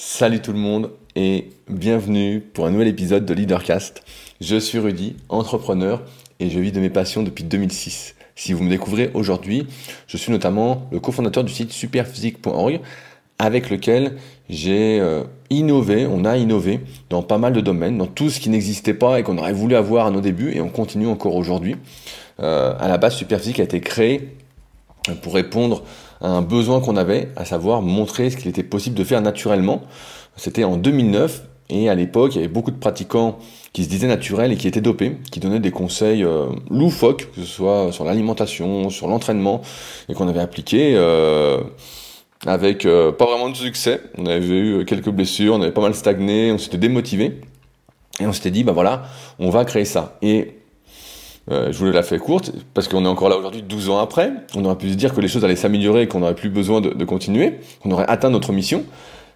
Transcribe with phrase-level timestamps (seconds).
[0.00, 4.04] Salut tout le monde et bienvenue pour un nouvel épisode de Leadercast.
[4.40, 6.04] Je suis Rudy, entrepreneur
[6.38, 8.14] et je vis de mes passions depuis 2006.
[8.36, 9.66] Si vous me découvrez aujourd'hui,
[10.06, 12.78] je suis notamment le cofondateur du site superphysique.org
[13.40, 14.14] avec lequel
[14.48, 16.78] j'ai euh, innové, on a innové
[17.10, 19.74] dans pas mal de domaines, dans tout ce qui n'existait pas et qu'on aurait voulu
[19.74, 21.74] avoir à nos débuts et on continue encore aujourd'hui.
[22.38, 24.36] Euh, à la base, Superphysique a été créé
[25.22, 25.82] pour répondre
[26.20, 29.82] un besoin qu'on avait, à savoir montrer ce qu'il était possible de faire naturellement.
[30.36, 33.38] C'était en 2009 et à l'époque, il y avait beaucoup de pratiquants
[33.72, 37.42] qui se disaient naturels et qui étaient dopés, qui donnaient des conseils euh, loufoques, que
[37.42, 39.60] ce soit sur l'alimentation, sur l'entraînement,
[40.08, 41.60] et qu'on avait appliqué euh,
[42.46, 44.00] avec euh, pas vraiment de succès.
[44.16, 47.40] On avait eu quelques blessures, on avait pas mal stagné, on s'était démotivé.
[48.20, 49.04] Et on s'était dit, bah voilà,
[49.38, 50.18] on va créer ça.
[50.22, 50.57] Et
[51.50, 54.32] euh, je voulais la faire courte parce qu'on est encore là aujourd'hui 12 ans après.
[54.54, 56.80] On aurait pu se dire que les choses allaient s'améliorer et qu'on n'aurait plus besoin
[56.80, 58.84] de, continuer, qu'on aurait atteint notre mission.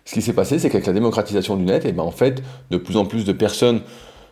[0.05, 2.77] Ce qui s'est passé, c'est qu'avec la démocratisation du net, et ben en fait, de
[2.77, 3.81] plus en plus de personnes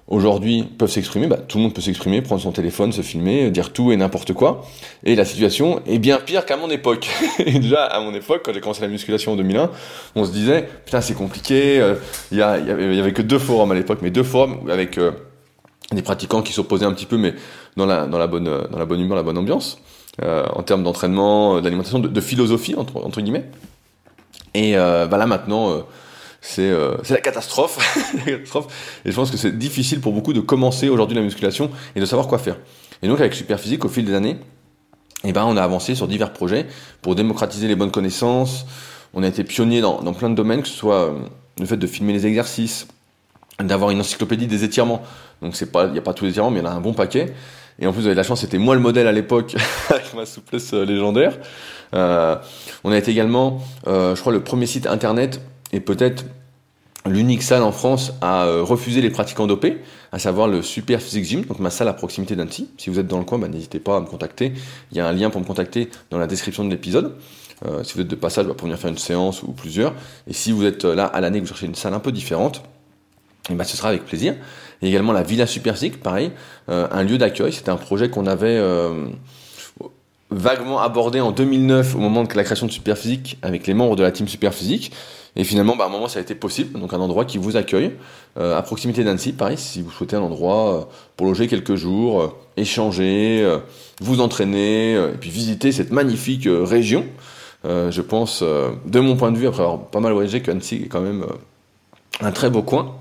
[0.09, 1.28] aujourd'hui peuvent s'exprimer.
[1.28, 4.33] Bah, tout le monde peut s'exprimer, prendre son téléphone, se filmer, dire tout et n'importe
[4.33, 4.67] quoi.
[5.05, 7.09] Et la situation est bien pire qu'à mon époque.
[7.39, 9.70] et déjà, à mon époque, quand j'ai commencé la musculation en 2001,
[10.17, 11.81] on se disait, putain, c'est compliqué.
[11.81, 11.94] Euh,
[12.33, 15.12] il avait, y avait que deux forums à l'époque, mais deux forums avec euh,
[15.92, 17.34] des pratiquants qui s'opposaient un petit peu, mais
[17.76, 19.78] dans la, bonne, humeur, la bonne ambiance,
[20.22, 23.50] euh, en termes d'entraînement, d'alimentation, de, philosophie, entre, guillemets.
[24.54, 25.80] Et euh, bah là maintenant, euh,
[26.41, 27.78] c'est euh, la catastrophe.
[28.26, 28.42] Et
[29.10, 32.28] je pense que c'est difficile pour beaucoup de commencer aujourd'hui la musculation et de savoir
[32.28, 32.56] quoi faire.
[33.02, 34.38] Et donc avec Superphysique, au fil des années,
[35.24, 36.66] eh ben, on a avancé sur divers projets
[37.02, 38.66] pour démocratiser les bonnes connaissances.
[39.12, 41.18] On a été pionnier dans, plein de domaines, que ce soit euh,
[41.58, 42.86] le fait de filmer les exercices,
[43.58, 45.02] d'avoir une encyclopédie des étirements.
[45.42, 46.94] Donc il n'y a pas tous les étirements, mais il y en a un bon
[46.94, 47.34] paquet.
[47.81, 49.56] Et en plus, vous avez de la chance, c'était moi le modèle à l'époque,
[49.91, 51.39] avec ma souplesse légendaire.
[51.95, 52.37] Euh,
[52.84, 55.41] on a été également, euh, je crois, le premier site internet
[55.72, 56.25] et peut-être
[57.06, 59.78] l'unique salle en France à euh, refuser les pratiquants dopés,
[60.12, 62.69] à savoir le Super Physique Gym, donc ma salle à proximité d'Annecy.
[62.77, 64.53] Si vous êtes dans le coin, bah, n'hésitez pas à me contacter.
[64.93, 67.16] Il y a un lien pour me contacter dans la description de l'épisode.
[67.66, 69.94] Euh, si vous êtes de passage, bah, pour venir faire une séance ou plusieurs.
[70.27, 72.62] Et si vous êtes là à l'année, que vous cherchez une salle un peu différente,
[73.50, 74.34] et bah, ce sera avec plaisir.
[74.82, 76.32] Et également la Villa Super pareil,
[76.68, 77.52] euh, un lieu d'accueil.
[77.52, 79.06] C'était un projet qu'on avait euh,
[80.30, 84.02] vaguement abordé en 2009 au moment de la création de Superphysique avec les membres de
[84.02, 84.92] la team Superphysique.
[85.36, 86.78] Et finalement, bah, à un moment, ça a été possible.
[86.80, 87.92] Donc un endroit qui vous accueille
[88.38, 93.47] euh, à proximité d'Annecy, pareil, si vous souhaitez un endroit pour loger quelques jours, échanger,
[94.00, 97.04] vous entraîner, et puis visiter cette magnifique région.
[97.64, 101.00] je pense, de mon point de vue, après avoir pas mal voyagé, qu'Annecy est quand
[101.00, 101.24] même
[102.20, 102.97] un très beau coin.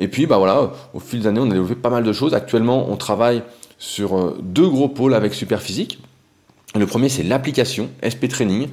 [0.00, 2.34] Et puis, bah voilà, au fil des années, on a développé pas mal de choses.
[2.34, 3.42] Actuellement, on travaille
[3.78, 6.00] sur deux gros pôles avec Superphysique.
[6.74, 8.68] Le premier, c'est l'application SP Training.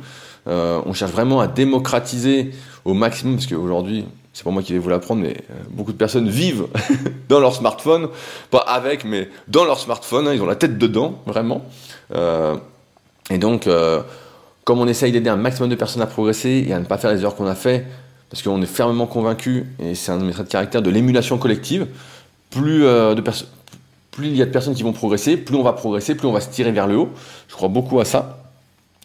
[0.47, 2.51] Euh, on cherche vraiment à démocratiser
[2.85, 4.05] au maximum, parce qu'aujourd'hui,
[4.37, 6.67] c'est pas moi qui vais vous l'apprendre, mais euh, beaucoup de personnes vivent
[7.27, 8.09] dans leur smartphone,
[8.51, 11.65] pas avec, mais dans leur smartphone, hein, ils ont la tête dedans, vraiment.
[12.13, 12.55] Euh,
[13.31, 14.03] et donc, euh,
[14.63, 17.11] comme on essaye d'aider un maximum de personnes à progresser et à ne pas faire
[17.11, 17.87] les erreurs qu'on a fait,
[18.29, 21.37] parce qu'on est fermement convaincu, et c'est un de mes traits de caractère, de l'émulation
[21.37, 21.87] collective,
[22.49, 23.21] plus, de
[24.11, 26.33] plus il y a de personnes qui vont progresser, plus on va progresser, plus on
[26.33, 27.09] va se tirer vers le haut.
[27.47, 28.39] Je crois beaucoup à ça.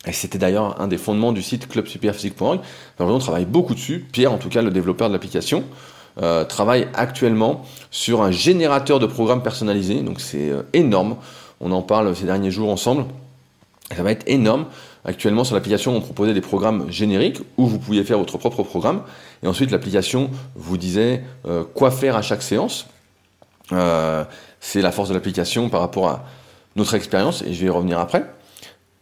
[0.06, 2.60] Et c'était d'ailleurs un des fondements du site clubsuperphysique.org.
[2.99, 4.05] on travaille beaucoup dessus.
[4.10, 5.65] Pierre, en tout cas, le développeur de l'application,
[6.21, 10.00] euh, travaille actuellement sur un générateur de programmes personnalisés.
[10.00, 11.16] Donc c'est euh, énorme.
[11.60, 13.04] On en parle ces derniers jours ensemble.
[13.94, 14.66] Ça va être énorme.
[15.05, 19.03] Actuellement, sur l'application, on proposait des programmes génériques où vous pouviez faire votre propre programme.
[19.43, 22.87] Et ensuite, l'application vous disait euh, quoi faire à chaque séance.
[23.73, 24.25] Euh,
[24.61, 26.25] c'est la force de l'application par rapport à
[26.77, 28.25] notre expérience, et je vais y revenir après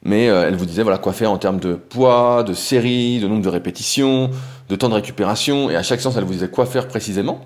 [0.03, 3.29] mais euh, elle vous disait voilà quoi faire en termes de poids, de série, de
[3.29, 4.31] nombre de répétitions,
[4.71, 7.45] de temps de récupération, et à chaque séance elle vous disait quoi faire précisément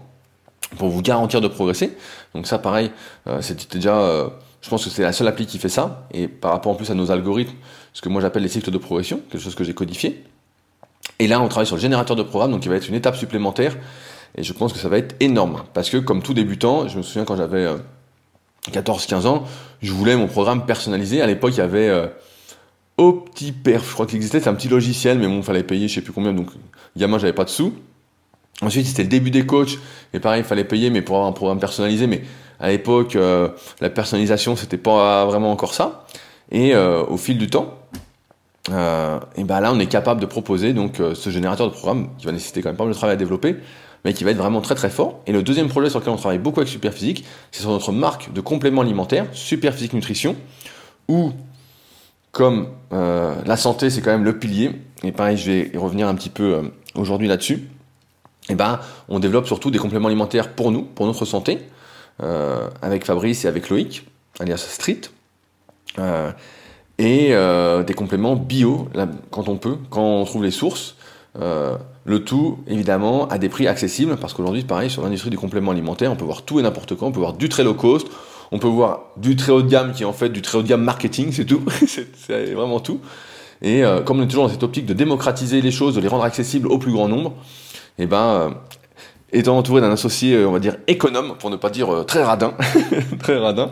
[0.78, 1.96] pour vous garantir de progresser.
[2.32, 2.92] Donc ça pareil,
[3.40, 4.30] c'était déjà,
[4.64, 6.90] je pense que c'est la seule appli qui fait ça, et par rapport en plus
[6.90, 7.52] à nos algorithmes,
[7.92, 10.24] ce que moi j'appelle les cycles de progression, quelque chose que j'ai codifié.
[11.18, 13.16] Et là on travaille sur le générateur de programme, donc il va être une étape
[13.16, 13.76] supplémentaire,
[14.36, 17.02] et je pense que ça va être énorme, parce que comme tout débutant, je me
[17.02, 17.68] souviens quand j'avais
[18.72, 19.44] 14-15 ans,
[19.82, 21.20] je voulais mon programme personnalisé.
[21.20, 21.92] À l'époque, il y avait
[22.96, 25.96] OptiPerf, je crois qu'il existait, c'est un petit logiciel, mais bon, il fallait payer, je
[25.96, 26.48] sais plus combien, donc
[26.96, 27.74] gamin, j'avais pas de sous.
[28.62, 29.78] Ensuite, c'était le début des coachs,
[30.14, 32.22] et pareil, il fallait payer, mais pour avoir un programme personnalisé, mais
[32.60, 33.48] à l'époque, euh,
[33.80, 36.06] la personnalisation, c'était pas vraiment encore ça.
[36.50, 37.78] Et euh, au fil du temps,
[38.70, 42.26] euh, et ben là, on est capable de proposer donc ce générateur de programme qui
[42.26, 43.56] va nécessiter quand même pas mal de travail à développer,
[44.04, 45.20] mais qui va être vraiment très très fort.
[45.26, 48.32] Et le deuxième projet sur lequel on travaille beaucoup avec Superphysique, c'est sur notre marque
[48.32, 50.36] de compléments alimentaires, Superphysique Nutrition,
[51.08, 51.32] où
[52.32, 54.72] comme la santé, c'est quand même le pilier.
[55.04, 56.62] et pareil, je vais y revenir un petit peu
[56.96, 57.68] aujourd'hui là-dessus,
[58.48, 61.60] eh ben, on développe surtout des compléments alimentaires pour nous, pour notre santé,
[62.20, 64.06] avec Fabrice et avec Loïc,
[64.40, 65.00] alias Street,
[66.98, 67.34] et
[67.86, 68.88] des compléments bio,
[69.30, 70.96] quand on peut, quand on trouve les sources.
[71.40, 75.72] Euh, le tout, évidemment, à des prix accessibles, parce qu'aujourd'hui, pareil, sur l'industrie du complément
[75.72, 77.08] alimentaire, on peut voir tout et n'importe quoi.
[77.08, 78.06] On peut voir du très low cost,
[78.52, 80.62] on peut voir du très haut de gamme qui est en fait du très haut
[80.62, 81.62] de gamme marketing, c'est tout.
[81.86, 83.00] c'est vraiment tout.
[83.62, 86.08] Et euh, comme on est toujours dans cette optique de démocratiser les choses, de les
[86.08, 87.32] rendre accessibles au plus grand nombre,
[87.98, 88.50] et eh ben, euh,
[89.34, 92.54] étant entouré d'un associé, on va dire économe, pour ne pas dire très radin,
[93.18, 93.70] très radin,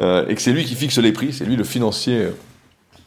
[0.00, 2.28] et que c'est lui qui fixe les prix, c'est lui le financier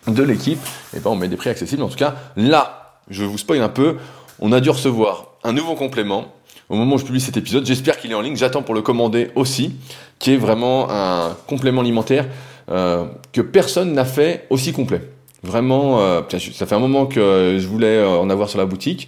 [0.08, 0.60] de l'équipe,
[0.96, 1.84] et ben on met des prix accessibles.
[1.84, 3.98] En tout cas, là, je vous spoil un peu,
[4.40, 6.34] on a dû recevoir un nouveau complément
[6.70, 7.66] au moment où je publie cet épisode.
[7.66, 8.36] J'espère qu'il est en ligne.
[8.36, 9.76] J'attends pour le commander aussi,
[10.20, 12.26] qui est vraiment un complément alimentaire
[12.72, 15.02] euh, que personne n'a fait aussi complet.
[15.44, 19.08] Vraiment, euh, ça fait un moment que je voulais euh, en avoir sur la boutique.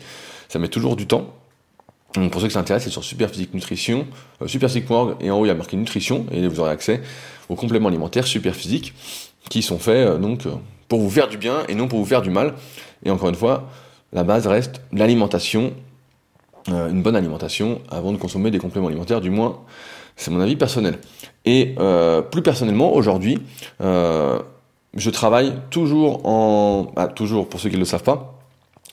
[0.50, 1.34] Ça met toujours du temps.
[2.15, 4.07] Donc pour ceux qui s'intéressent, c'est sur Superphysique Nutrition,
[4.42, 7.01] euh, Superphysique.org, et en haut il y a marqué Nutrition, et vous aurez accès
[7.50, 8.94] aux compléments alimentaires Superphysique
[9.50, 10.45] qui sont faits donc
[10.88, 12.56] pour vous faire du bien et non pour vous faire du mal.
[13.04, 13.69] Et encore une fois,
[14.13, 15.74] la base reste l'alimentation,
[16.69, 19.60] euh, une bonne alimentation avant de consommer des compléments alimentaires, du moins
[20.15, 20.98] c'est mon avis personnel.
[21.45, 23.39] Et euh, plus personnellement, aujourd'hui,
[23.81, 24.39] euh,
[24.95, 26.92] je travaille toujours en...
[26.95, 28.37] Bah, toujours, pour ceux qui ne le savent pas,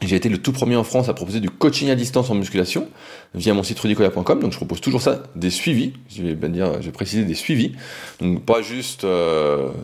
[0.02, 2.88] j'ai été le tout premier en France à proposer du coaching à distance en musculation
[3.34, 4.40] via mon site rudicola.com.
[4.40, 5.92] Donc je propose toujours ça, des suivis.
[6.14, 7.72] Je vais bien dire, je vais préciser des suivis.
[8.20, 9.06] Donc pas juste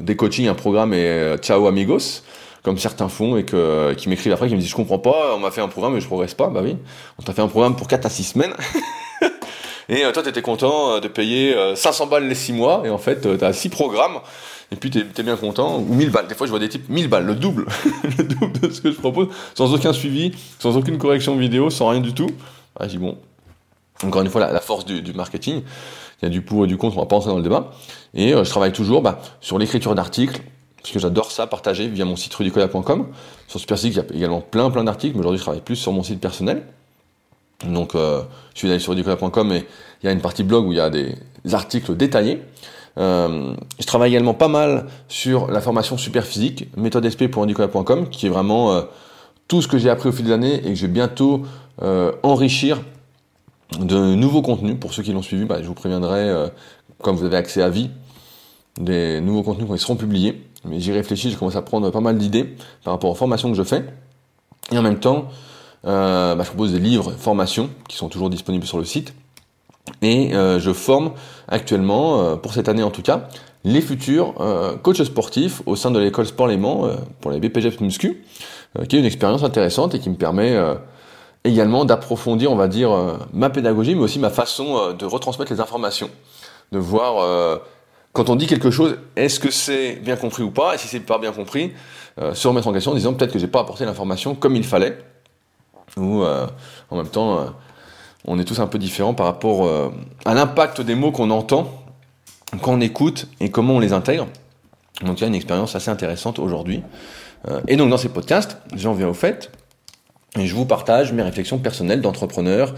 [0.01, 2.23] des coachings, un programme et ciao amigos
[2.63, 5.39] comme certains font et que, qui m'écrivent après, qui me disent je comprends pas, on
[5.39, 6.49] m'a fait un programme et je progresse pas.
[6.49, 6.77] Bah oui,
[7.19, 8.55] on t'a fait un programme pour 4 à 6 semaines.
[9.89, 12.83] et euh, toi, tu étais content euh, de payer 500 euh, balles les 6 mois
[12.85, 14.19] et en fait, tu as 6 programmes
[14.73, 16.29] et puis tu es, bien content, ou 1000 balles.
[16.29, 17.67] Des fois, je vois des types 1000 balles, le double,
[18.19, 21.89] le double de ce que je propose, sans aucun suivi, sans aucune correction vidéo, sans
[21.89, 22.31] rien du tout.
[22.79, 23.19] Ah, je dis bon,
[24.05, 25.63] encore une fois, la, force du, du, marketing,
[26.21, 27.73] il y a du pour et du contre, on va pas entrer dans le débat.
[28.15, 30.41] Et je travaille toujours bah, sur l'écriture d'articles,
[30.81, 33.09] parce que j'adore ça, partager via mon site rudicola.com.
[33.49, 35.93] Sur Superphysique, il y a également plein plein d'articles, mais aujourd'hui je travaille plus sur
[35.93, 36.63] mon site personnel.
[37.65, 38.23] Donc euh,
[38.55, 39.67] je suis allé sur rudicola.com et
[40.03, 41.15] il y a une partie blog où il y a des,
[41.53, 42.43] articles détaillés.
[42.99, 48.83] Euh, je travaille également pas mal sur la formation Superphysique, méthodesp.rudicola.com, qui est vraiment euh,
[49.49, 51.43] tout ce que j'ai appris au fil des années et que je vais bientôt
[51.83, 52.81] euh, enrichir
[53.79, 54.77] de nouveaux contenus.
[54.79, 56.51] Pour ceux qui l'ont suivi, bah, je vous préviendrai,
[57.03, 57.91] comme vous avez accès à vie,
[58.81, 60.45] des nouveaux contenus quand ils seront publiés.
[60.65, 63.57] Mais j'y réfléchis, je commence à prendre pas mal d'idées par rapport aux formations que
[63.57, 63.85] je fais.
[64.73, 65.29] Et en même temps,
[65.85, 69.15] bah, je propose des livres, formations, qui sont toujours disponibles sur le site.
[70.03, 71.13] Et euh, je forme
[71.49, 73.29] actuellement, euh, pour cette année en tout cas,
[73.65, 74.35] les futurs
[74.83, 78.25] coachs sportifs au sein de l'école Sport Léman pour les BPGF Muscu,
[78.89, 80.57] qui est une expérience intéressante et qui me permet
[81.45, 82.91] également d'approfondir, on va dire,
[83.35, 86.09] ma pédagogie, mais aussi ma façon de retransmettre les informations,
[86.73, 87.61] de voir
[88.13, 91.01] quand on dit quelque chose, est-ce que c'est bien compris ou pas Et si c'est
[91.01, 91.73] pas bien compris,
[92.21, 94.65] euh, se remettre en question en disant peut-être que j'ai pas apporté l'information comme il
[94.65, 94.99] fallait.
[95.97, 96.47] Ou euh,
[96.91, 97.45] en même temps, euh,
[98.27, 99.91] on est tous un peu différents par rapport euh,
[100.25, 101.71] à l'impact des mots qu'on entend,
[102.63, 104.27] quand on écoute et comment on les intègre.
[105.05, 106.83] Donc il y a une expérience assez intéressante aujourd'hui.
[107.69, 109.51] et donc dans ces podcasts, j'en viens au fait,
[110.39, 112.75] et je vous partage mes réflexions personnelles d'entrepreneur,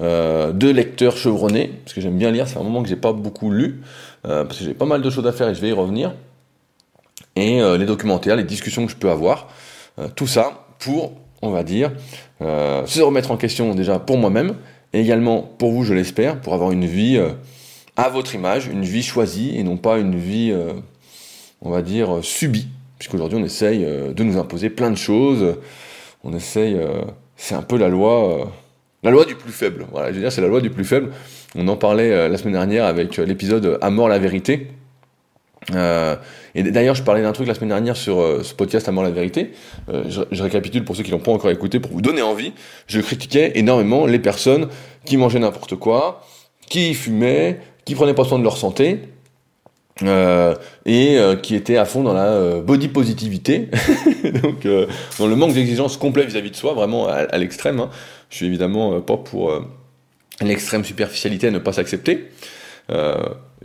[0.00, 3.50] de lecteur chevronné, parce que j'aime bien lire, c'est un moment que j'ai pas beaucoup
[3.50, 3.82] lu,
[4.26, 6.14] euh, parce que j'ai pas mal de choses à faire et je vais y revenir.
[7.36, 9.48] Et euh, les documentaires, les discussions que je peux avoir,
[9.98, 11.92] euh, tout ça pour, on va dire,
[12.40, 14.54] se remettre en question déjà pour moi-même,
[14.92, 17.20] et également pour vous, je l'espère, pour avoir une vie
[17.96, 20.54] à votre image, une vie choisie et non pas une vie,
[21.60, 22.68] on va dire, subie.
[22.98, 25.56] Puisqu'aujourd'hui, on essaye de nous imposer plein de choses.
[26.24, 26.78] On essaye,
[27.36, 28.50] c'est un peu la loi,
[29.02, 29.86] la loi du plus faible.
[29.92, 31.10] Voilà, je veux dire, c'est la loi du plus faible.
[31.54, 34.68] On en parlait euh, la semaine dernière avec euh, l'épisode À mort la vérité.
[35.74, 36.16] Euh,
[36.58, 39.10] et d'ailleurs, je parlais d'un truc la semaine dernière sur ce podcast À mort la
[39.10, 39.52] vérité.
[39.88, 42.52] je, récapitule pour ceux qui l'ont pas encore écouté pour vous donner envie.
[42.86, 44.68] Je critiquais énormément les personnes
[45.04, 46.26] qui mangeaient n'importe quoi,
[46.68, 49.00] qui fumaient, qui prenaient pas soin de leur santé.
[50.04, 53.68] et qui étaient à fond dans la body positivité,
[54.42, 54.66] donc
[55.18, 57.78] dans le manque d'exigence complet vis-à-vis de soi, vraiment à, l'extrême.
[57.78, 57.90] Hein.
[58.30, 59.52] Je suis évidemment pas pour
[60.40, 62.28] l'extrême superficialité à ne pas s'accepter.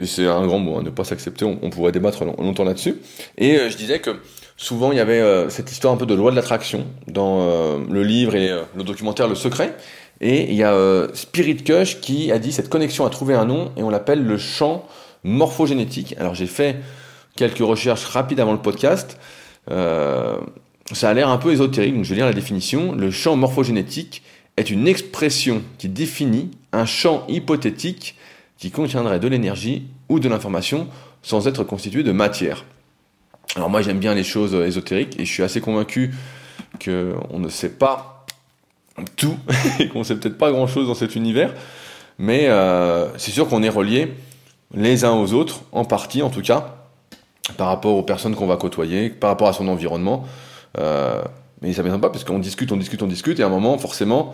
[0.01, 2.97] C'est un grand mot, hein, ne pas s'accepter, on, pourrait débattre longtemps là-dessus.
[3.37, 4.17] Et euh, je disais que
[4.57, 7.77] souvent il y avait euh, cette histoire un peu de loi de l'attraction dans euh,
[7.89, 9.75] le livre et le documentaire Le Secret.
[10.19, 13.71] Et il y a Spirit Kush qui a dit cette connexion a trouvé un nom
[13.77, 14.87] et on l'appelle le champ
[15.23, 16.15] morphogénétique.
[16.17, 16.77] Alors j'ai fait
[17.35, 19.17] quelques recherches rapides avant le podcast.
[19.67, 22.93] ça a l'air un peu ésotérique, donc je vais lire la définition.
[22.93, 24.23] Le champ morphogénétique
[24.55, 28.15] est une expression qui définit un champ hypothétique
[28.57, 30.87] qui contiendrait de l'énergie ou de l'information
[31.21, 32.65] sans être constitué de matière.
[33.55, 36.13] Alors moi j'aime bien les choses ésotériques et je suis assez convaincu
[36.83, 38.25] qu'on ne sait pas
[39.15, 39.37] tout
[39.79, 41.53] et qu'on ne sait peut-être pas grand-chose dans cet univers,
[42.17, 44.13] mais euh, c'est sûr qu'on est reliés
[44.73, 46.75] les uns aux autres, en partie en tout cas,
[47.57, 50.25] par rapport aux personnes qu'on va côtoyer, par rapport à son environnement.
[50.79, 51.21] Euh,
[51.61, 53.49] mais ça ne m'étonne pas parce qu'on discute, on discute, on discute, et à un
[53.49, 54.33] moment, forcément,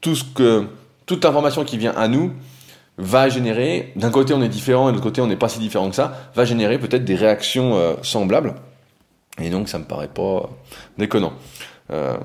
[0.00, 0.66] tout ce que,
[1.04, 2.32] toute information qui vient à nous
[2.98, 5.58] va générer, d'un côté on est différent et de l'autre côté on n'est pas si
[5.58, 8.54] différent que ça, va générer peut-être des réactions euh, semblables.
[9.40, 10.48] Et donc ça me paraît pas
[10.96, 11.34] déconnant.
[11.90, 12.16] Euh,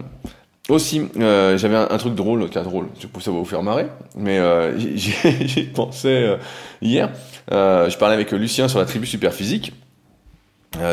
[0.70, 2.88] aussi, euh, j'avais un, truc drôle, cas drôle,
[3.20, 6.36] ça va vous faire marrer, mais euh, j'y pensé
[6.82, 7.12] hier.
[7.50, 9.74] je parlais avec Lucien sur la tribu Superphysique,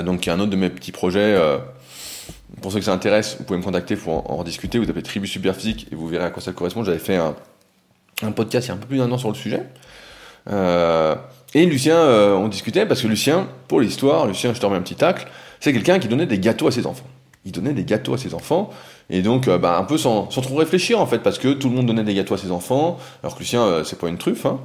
[0.04, 1.38] donc qui est un autre de mes petits projets
[2.60, 4.78] pour ceux que ça intéresse, vous pouvez me contacter pour en, rediscuter.
[4.78, 6.82] Vous tapez Tribu Superphysique et vous verrez à quoi ça correspond.
[6.82, 7.36] J'avais fait un,
[8.32, 9.62] podcast il y a un peu plus d'un an sur le sujet.
[10.50, 11.14] Euh,
[11.54, 14.82] et Lucien, euh, on discutait parce que Lucien, pour l'histoire, Lucien, je te remets un
[14.82, 15.26] petit tacle,
[15.60, 17.06] c'est quelqu'un qui donnait des gâteaux à ses enfants.
[17.44, 18.70] Il donnait des gâteaux à ses enfants,
[19.08, 21.76] et donc euh, bah, un peu sans, trop réfléchir en fait, parce que tout le
[21.76, 24.46] monde donnait des gâteaux à ses enfants, alors que Lucien, c'est pas une truffe.
[24.46, 24.60] Hein.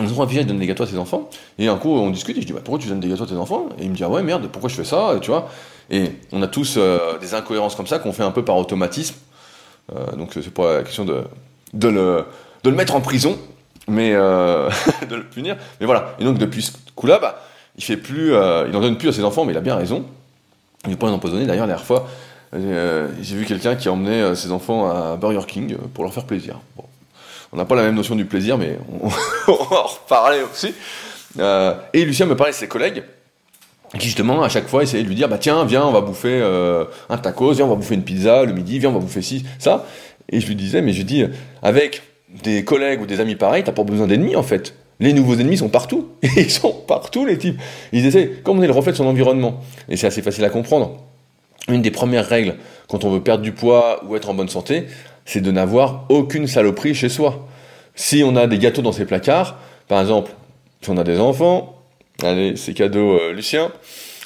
[0.00, 1.30] On se il donne des gâteaux à ses enfants.
[1.56, 3.26] Et un coup, on discute, et je dis, bah, pourquoi tu donnes des gâteaux à
[3.28, 3.68] tes enfants?
[3.78, 5.20] Et il me dit, ah ouais, merde, pourquoi je fais ça?
[5.24, 5.48] Vois?
[5.88, 6.78] Et on a tous
[7.20, 9.14] des incohérences comme ça qu'on fait un peu par automatisme.
[10.16, 11.22] Donc, c'est pas la question de,
[11.74, 12.24] de, le,
[12.62, 13.38] de le mettre en prison,
[13.88, 14.70] mais euh,
[15.08, 15.56] de le punir.
[15.80, 16.16] Mais voilà.
[16.18, 17.42] Et donc, depuis ce coup-là, bah,
[17.76, 20.04] il fait plus, il en donne plus à ses enfants, mais il a bien raison.
[20.84, 21.44] Il n'est pas empoisonner.
[21.44, 22.08] D'ailleurs, la dernière fois,
[22.52, 26.60] j'ai vu quelqu'un qui a emmené ses enfants à Burger King pour leur faire plaisir.
[27.54, 30.74] On n'a pas la même notion du plaisir, mais on, va en reparler aussi.
[31.38, 33.04] Euh, et Lucien me parlait de ses collègues
[33.96, 36.40] qui justement à chaque fois essayaient de lui dire bah tiens viens on va bouffer
[36.42, 39.22] euh, un tacos viens on va bouffer une pizza le midi viens on va bouffer
[39.22, 39.86] ci ça
[40.30, 41.24] et je lui disais mais je dis
[41.62, 42.02] avec
[42.42, 44.74] des collègues ou des amis pareils t'as pas besoin d'ennemis en fait.
[45.00, 46.10] Les nouveaux ennemis sont partout.
[46.36, 47.60] Ils sont partout les types.
[47.92, 49.60] Ils essaient comme on est le reflet de son environnement.
[49.88, 50.98] Et c'est assez facile à comprendre.
[51.68, 52.56] Une des premières règles
[52.88, 54.86] quand on veut perdre du poids ou être en bonne santé
[55.24, 57.46] c'est de n'avoir aucune saloperie chez soi.
[57.94, 59.56] Si on a des gâteaux dans ses placards,
[59.88, 60.32] par exemple,
[60.82, 61.78] si on a des enfants,
[62.22, 63.72] allez, c'est cadeau euh, Lucien,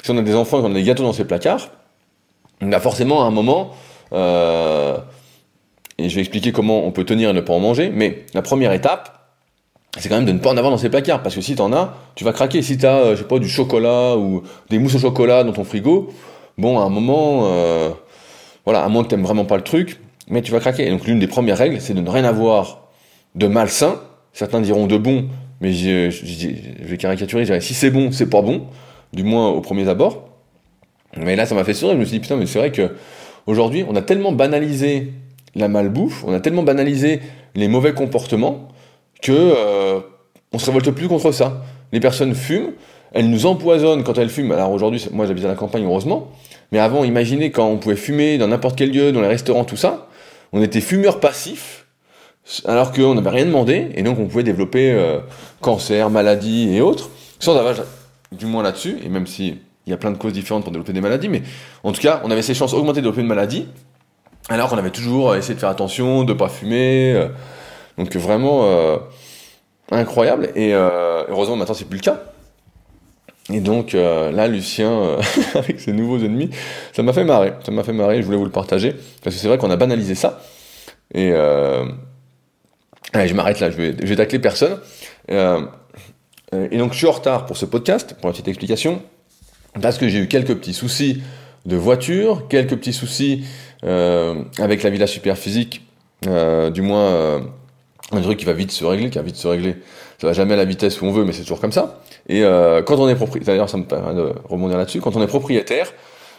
[0.03, 1.69] si on a des enfants et qu'on a des gâteaux dans ses placards,
[2.61, 3.71] on a forcément à un moment,
[4.11, 4.97] euh,
[5.99, 8.41] et je vais expliquer comment on peut tenir et ne pas en manger, mais la
[8.41, 9.19] première étape,
[9.97, 11.61] c'est quand même de ne pas en avoir dans ses placards, parce que si tu
[11.61, 12.61] en as, tu vas craquer.
[12.61, 15.63] Si t'as, euh, je sais pas, du chocolat ou des mousses au chocolat dans ton
[15.63, 16.09] frigo,
[16.57, 17.89] bon, à un moment, euh,
[18.65, 20.87] voilà, à moins que t'aimes vraiment pas le truc, mais tu vas craquer.
[20.87, 22.87] Et donc l'une des premières règles, c'est de ne rien avoir
[23.35, 23.99] de malsain.
[24.31, 25.25] Certains diront de bon,
[25.59, 28.67] mais je, vais caricaturer, je dirais si c'est bon, c'est pas bon,
[29.11, 30.29] du moins au premier abord.
[31.17, 32.93] Mais là, ça m'a fait sourire, je me suis dit, putain, mais c'est vrai que
[33.47, 35.11] aujourd'hui, on a tellement banalisé
[35.55, 37.21] la malbouffe, on a tellement banalisé
[37.55, 38.67] les mauvais comportements,
[39.21, 39.99] que euh,
[40.53, 41.63] on se révolte plus contre ça.
[41.91, 42.71] Les personnes fument,
[43.11, 44.51] elles nous empoisonnent quand elles fument.
[44.51, 46.31] Alors aujourd'hui, moi j'habite à la campagne, heureusement,
[46.71, 49.77] mais avant, imaginez quand on pouvait fumer dans n'importe quel lieu, dans les restaurants, tout
[49.77, 50.07] ça,
[50.53, 51.85] on était fumeur passif,
[52.65, 55.19] alors qu'on n'avait rien demandé, et donc on pouvait développer euh,
[55.61, 57.75] cancer, maladie et autres, sans avoir
[58.31, 60.93] du moins là-dessus, et même si il y a plein de causes différentes pour développer
[60.93, 61.41] des maladies, mais
[61.83, 63.67] en tout cas, on avait ses chances augmentées de développer une maladie,
[64.49, 67.27] alors qu'on avait toujours essayé de faire attention, de pas fumer, euh,
[67.97, 68.97] donc vraiment euh,
[69.91, 72.19] incroyable, et heureusement maintenant c'est plus le cas.
[73.51, 75.17] Et donc là, Lucien,
[75.55, 76.51] avec ses nouveaux ennemis,
[76.93, 77.53] ça m'a fait marrer.
[77.65, 78.21] Ça m'a fait marrer.
[78.21, 80.39] Je voulais vous le partager parce que c'est vrai qu'on a banalisé ça.
[81.13, 81.85] Et euh,
[83.13, 83.71] allez, je m'arrête là.
[83.71, 84.79] Je vais, je vais tacler personne.
[85.31, 85.61] Euh,
[86.71, 89.01] et donc je suis en retard pour ce podcast, pour la petite explication,
[89.81, 91.21] parce que j'ai eu quelques petits soucis
[91.65, 93.45] de voiture, quelques petits soucis euh,
[93.83, 95.81] avec la Villa Superphysique,
[96.27, 97.39] euh, du moins euh,
[98.11, 99.75] un truc qui va vite se régler, qui va vite se régler.
[100.19, 102.01] Ça va jamais à la vitesse où on veut, mais c'est toujours comme ça.
[102.27, 105.93] Et euh, quand on est propriétaire, ça me permet là-dessus, quand on est propriétaire,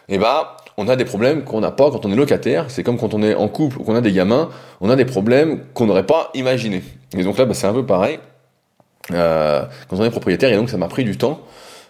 [0.08, 2.66] eh ben, on a des problèmes qu'on n'a pas quand on est locataire.
[2.68, 5.04] C'est comme quand on est en couple ou qu'on a des gamins, on a des
[5.04, 6.82] problèmes qu'on n'aurait pas imaginés.
[7.16, 8.18] Et donc là, bah, c'est un peu pareil
[9.12, 10.52] euh, quand on est propriétaire.
[10.52, 11.40] Et donc ça m'a pris du temps,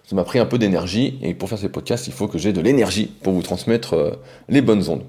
[0.09, 1.19] ça m'a pris un peu d'énergie.
[1.23, 4.11] Et pour faire ces podcasts, il faut que j'ai de l'énergie pour vous transmettre euh,
[4.49, 5.03] les bonnes ondes.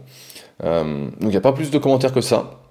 [0.63, 2.61] Euh, donc il n'y a pas plus de commentaires que ça.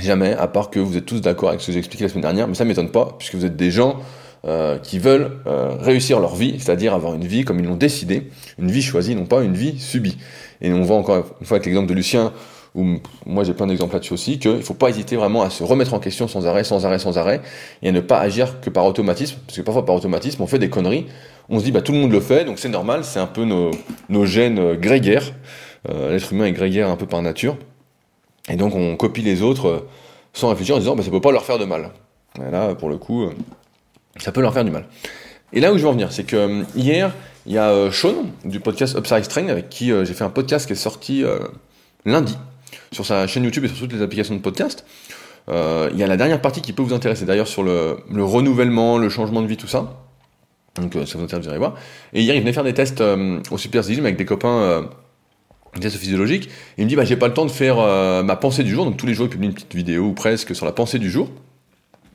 [0.00, 2.22] Jamais, à part que vous êtes tous d'accord avec ce que j'ai expliqué la semaine
[2.22, 3.96] dernière, mais ça m'étonne pas, puisque vous êtes des gens
[4.46, 8.28] euh, qui veulent euh, réussir leur vie, c'est-à-dire avoir une vie comme ils l'ont décidé,
[8.58, 10.18] une vie choisie, non pas une vie subie.
[10.60, 12.32] Et on voit encore une fois avec l'exemple de Lucien,
[12.74, 15.62] où moi j'ai plein d'exemples là-dessus aussi, qu'il ne faut pas hésiter vraiment à se
[15.62, 17.40] remettre en question sans arrêt, sans arrêt, sans arrêt,
[17.82, 20.58] et à ne pas agir que par automatisme, parce que parfois par automatisme on fait
[20.58, 21.06] des conneries,
[21.48, 23.44] on se dit bah tout le monde le fait, donc c'est normal, c'est un peu
[23.44, 23.70] nos,
[24.08, 25.32] nos gènes grégaires.
[25.88, 27.56] L'être humain est grégaire un peu par nature.
[28.48, 29.86] Et donc on copie les autres
[30.32, 31.90] sans réfléchir en disant bah, ça peut pas leur faire de mal.
[32.38, 33.28] Là, pour le coup,
[34.16, 34.86] ça peut leur faire du mal.
[35.52, 37.12] Et là où je veux en venir, c'est que hier,
[37.46, 40.72] il y a Sean du podcast Upside Strength avec qui j'ai fait un podcast qui
[40.72, 41.22] est sorti
[42.04, 42.36] lundi
[42.92, 44.84] sur sa chaîne YouTube et sur toutes les applications de podcast.
[45.50, 48.98] Euh, il y a la dernière partie qui peut vous intéresser d'ailleurs sur le, renouvellement,
[48.98, 50.00] le changement de vie, tout ça.
[50.76, 51.74] Donc euh, ça vous intéresse, vous irez voir.
[52.12, 54.88] Et hier, il venait faire des tests euh, au Super avec des copains,
[55.80, 56.48] physiologiques.
[56.78, 57.76] il me dit, bah, j'ai pas le temps de faire
[58.24, 58.84] ma pensée du jour.
[58.84, 61.10] Donc tous les jours, il publie une petite vidéo ou presque sur la pensée du
[61.10, 61.28] jour.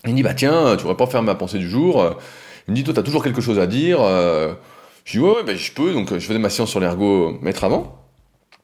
[0.06, 2.16] il me dit, bah tiens, tu voudrais pas faire ma pensée du jour
[2.68, 4.00] Il me dit, toi, t'as toujours quelque chose à dire.
[4.00, 5.94] je dis, ouais, bah, je peux.
[5.94, 8.04] Donc je faisais ma séance sur l'ergo mettre avant.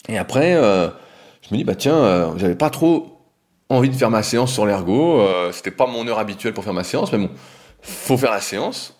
[0.07, 3.15] Et après, je me dis, bah tiens, j'avais pas trop
[3.69, 5.21] envie de faire ma séance sur l'ergo.
[5.21, 7.29] Euh, c'était pas mon heure habituelle pour faire ma séance, mais bon,
[7.81, 8.95] faut faire la séance.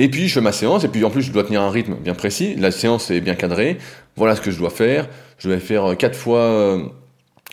[0.00, 1.94] Et puis je fais ma séance, et puis en plus je dois tenir un rythme
[1.94, 2.56] bien précis.
[2.56, 3.76] La séance est bien cadrée.
[4.16, 5.08] Voilà ce que je dois faire.
[5.38, 6.78] Je vais faire 4 fois,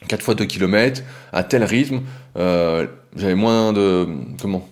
[0.08, 1.02] 4 fois 2 km
[1.34, 2.02] à tel rythme.
[2.38, 2.88] Euh,
[3.18, 4.08] J'avais moins de.
[4.42, 4.68] Comment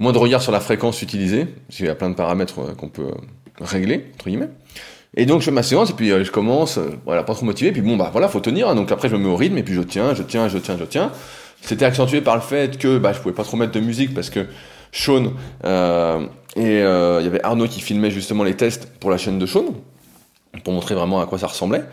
[0.00, 1.46] Moins de regard sur la fréquence utilisée.
[1.46, 3.10] Parce qu'il y a plein de paramètres euh, qu'on peut
[3.58, 4.50] régler, entre guillemets.
[5.16, 7.44] Et donc je fais ma séance et puis euh, je commence, euh, voilà, pas trop
[7.44, 8.74] motivé, puis bon bah voilà, faut tenir, hein.
[8.74, 10.76] donc après je me mets au rythme et puis je tiens, je tiens, je tiens,
[10.78, 11.12] je tiens.
[11.60, 14.30] C'était accentué par le fait que bah, je pouvais pas trop mettre de musique parce
[14.30, 14.46] que
[14.90, 15.32] Sean
[15.64, 19.38] euh, et euh, il y avait Arnaud qui filmait justement les tests pour la chaîne
[19.38, 19.64] de Sean,
[20.64, 21.84] pour montrer vraiment à quoi ça ressemblait,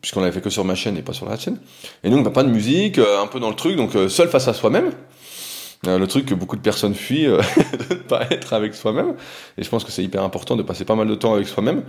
[0.00, 1.58] puisqu'on l'avait fait que sur ma chaîne et pas sur la chaîne.
[2.02, 4.54] Et donc bah, pas de musique, un peu dans le truc, donc seul face à
[4.54, 4.90] soi-même.
[5.86, 7.26] le truc que beaucoup de personnes fuient,
[7.88, 9.14] de ne pas être avec soi-même.
[9.56, 11.84] Et je pense que c'est hyper important de passer pas mal de temps avec soi-même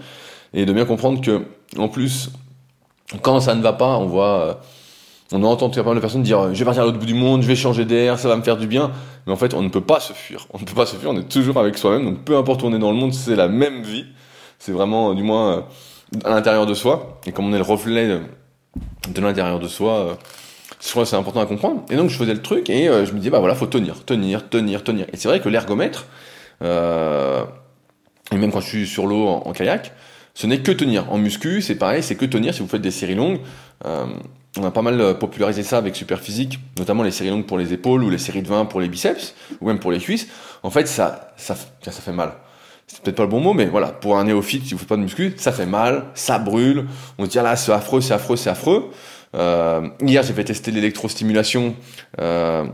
[0.53, 1.41] et de bien comprendre que,
[1.77, 2.31] en plus,
[3.21, 4.53] quand ça ne va pas, on voit, euh,
[5.31, 7.41] on entend pas mal de personnes dire, je vais partir à l'autre bout du monde,
[7.41, 8.91] je vais changer d'air, ça va me faire du bien.
[9.25, 10.47] Mais en fait, on ne peut pas se fuir.
[10.53, 12.05] On ne peut pas se fuir, on est toujours avec soi-même.
[12.05, 14.05] Donc, peu importe où on est dans le monde, c'est la même vie.
[14.59, 15.61] C'est vraiment, du moins, euh,
[16.25, 17.19] à l'intérieur de soi.
[17.25, 18.19] Et comme on est le reflet
[19.07, 20.13] de, l'intérieur de soi, euh,
[20.79, 21.83] je crois que c'est important à comprendre.
[21.89, 24.47] Et donc, je faisais le truc et je me disais, bah voilà, faut tenir, tenir,
[24.47, 25.07] tenir, tenir.
[25.11, 26.05] Et c'est vrai que l'ergomètre,
[26.61, 29.93] et même quand je suis sur l'eau en kayak,
[30.33, 31.11] ce n'est que tenir.
[31.11, 33.39] En muscu, c'est pareil, c'est que tenir si vous faites des séries longues.
[33.85, 34.05] Euh,
[34.57, 37.73] on a pas mal euh, popularisé ça avec Superphysique, notamment les séries longues pour les
[37.73, 40.27] épaules ou les séries de 20 pour les biceps ou même pour les cuisses.
[40.63, 42.33] En fait, ça, ça, ça fait mal.
[42.87, 44.97] C'est peut-être pas le bon mot, mais voilà, pour un néophyte, si vous faites pas
[44.97, 46.85] de muscu, ça fait mal, ça brûle.
[47.17, 48.91] On se dit ah là, c'est affreux, c'est affreux, c'est affreux.
[49.35, 51.75] Euh, hier, j'ai fait tester l'électrostimulation
[52.21, 52.65] euh,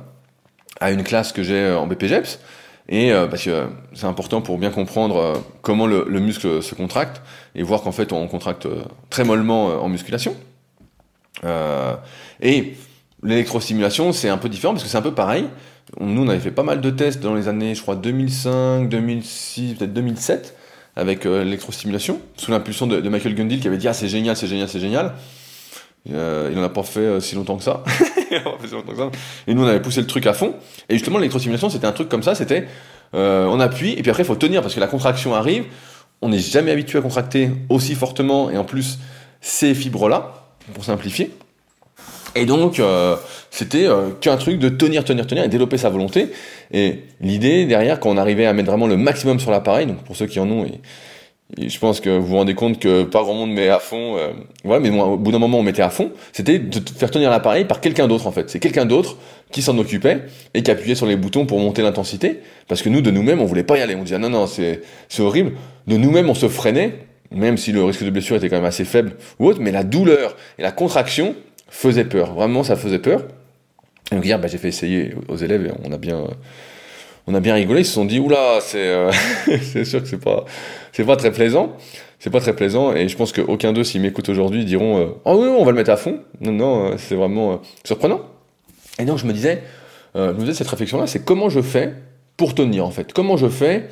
[0.79, 2.39] à une classe que j'ai en BPGEPS.
[2.89, 7.21] Et euh, parce que c'est important pour bien comprendre euh, comment le, muscle se contracte
[7.55, 10.35] et voir qu'en fait on contracte euh, très mollement en musculation.
[11.43, 12.75] Et
[13.23, 15.45] l'électrostimulation c'est un peu différent parce que c'est un peu pareil.
[15.99, 19.75] Nous on avait fait pas mal de tests dans les années je crois 2005, 2006,
[19.75, 20.55] peut-être 2007
[20.95, 24.67] avec l'électrostimulation sous l'impulsion de, Michael Gundil qui avait dit ah c'est génial, c'est génial,
[24.67, 25.13] c'est génial.
[26.09, 27.83] Euh, il en a pas fait euh, si longtemps que ça.
[29.47, 30.55] Et nous, on avait poussé le truc à fond.
[30.89, 32.35] Et justement, l'électrostimulation, c'était un truc comme ça.
[32.35, 32.67] C'était,
[33.13, 35.65] euh, on appuie, et puis après, il faut tenir parce que la contraction arrive.
[36.21, 38.99] On n'est jamais habitué à contracter aussi fortement, et en plus,
[39.41, 40.40] ces fibres-là,
[40.73, 41.31] pour simplifier.
[42.35, 43.17] Et donc, euh,
[43.49, 43.87] c'était
[44.21, 46.29] qu'un truc de tenir, tenir, tenir et développer sa volonté.
[46.71, 50.15] Et l'idée derrière, quand on arrivait à mettre vraiment le maximum sur l'appareil, donc pour
[50.15, 50.65] ceux qui en ont,
[51.57, 54.17] et je pense que vous vous rendez compte que pas grand monde met à fond.
[54.17, 54.31] Euh,
[54.63, 56.11] ouais, mais au bout d'un moment, on mettait à fond.
[56.31, 58.49] C'était de faire tenir l'appareil par quelqu'un d'autre, en fait.
[58.49, 59.17] C'est quelqu'un d'autre
[59.51, 60.21] qui s'en occupait
[60.53, 62.39] et qui appuyait sur les boutons pour monter l'intensité.
[62.67, 63.95] Parce que nous, de nous-mêmes, on voulait pas y aller.
[63.95, 64.81] On disait, non, non, c'est
[65.19, 65.53] horrible.
[65.87, 66.99] De nous-mêmes, on se freinait,
[67.31, 69.83] même si le risque de blessure était quand même assez faible ou autre, mais la
[69.83, 71.35] douleur et la contraction
[71.69, 72.33] faisaient peur.
[72.33, 73.23] Vraiment, ça faisait peur.
[74.11, 76.25] Et donc hier, bah, j'ai fait essayer aux élèves et on a bien,
[77.27, 77.81] on a bien rigolé.
[77.81, 79.11] Ils se sont dit, oula, c'est, euh,
[79.85, 80.45] sûr que c'est pas,
[80.91, 81.77] c'est pas très plaisant.
[82.21, 85.39] C'est pas très plaisant et je pense qu'aucun d'eux, s'ils m'écoutent aujourd'hui, diront euh, Oh
[85.41, 86.19] oui, on va le mettre à fond.
[86.39, 88.21] Non, non, euh, c'est vraiment euh, surprenant.
[88.99, 89.63] Et donc je me disais,
[90.13, 91.95] je me disais cette réflexion-là, c'est comment je fais
[92.37, 93.11] pour tenir en fait?
[93.11, 93.87] Comment je fais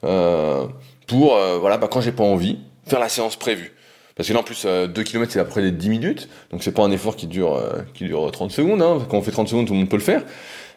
[0.00, 3.72] pour, voilà, bah, quand j'ai pas envie, faire la séance prévue
[4.16, 6.28] parce que là, en plus, 2 km, c'est après les 10 minutes.
[6.50, 7.62] Donc, c'est pas un effort qui dure,
[7.94, 8.82] qui dure 30 secondes.
[8.82, 8.98] Hein.
[9.08, 10.24] Quand on fait 30 secondes, tout le monde peut le faire.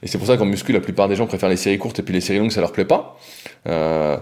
[0.04, 2.04] Et c'est pour ça qu'en muscu, la plupart des gens préfèrent les séries courtes et
[2.04, 3.18] puis les séries longues, ça leur plaît pas.
[3.68, 4.18] Euh,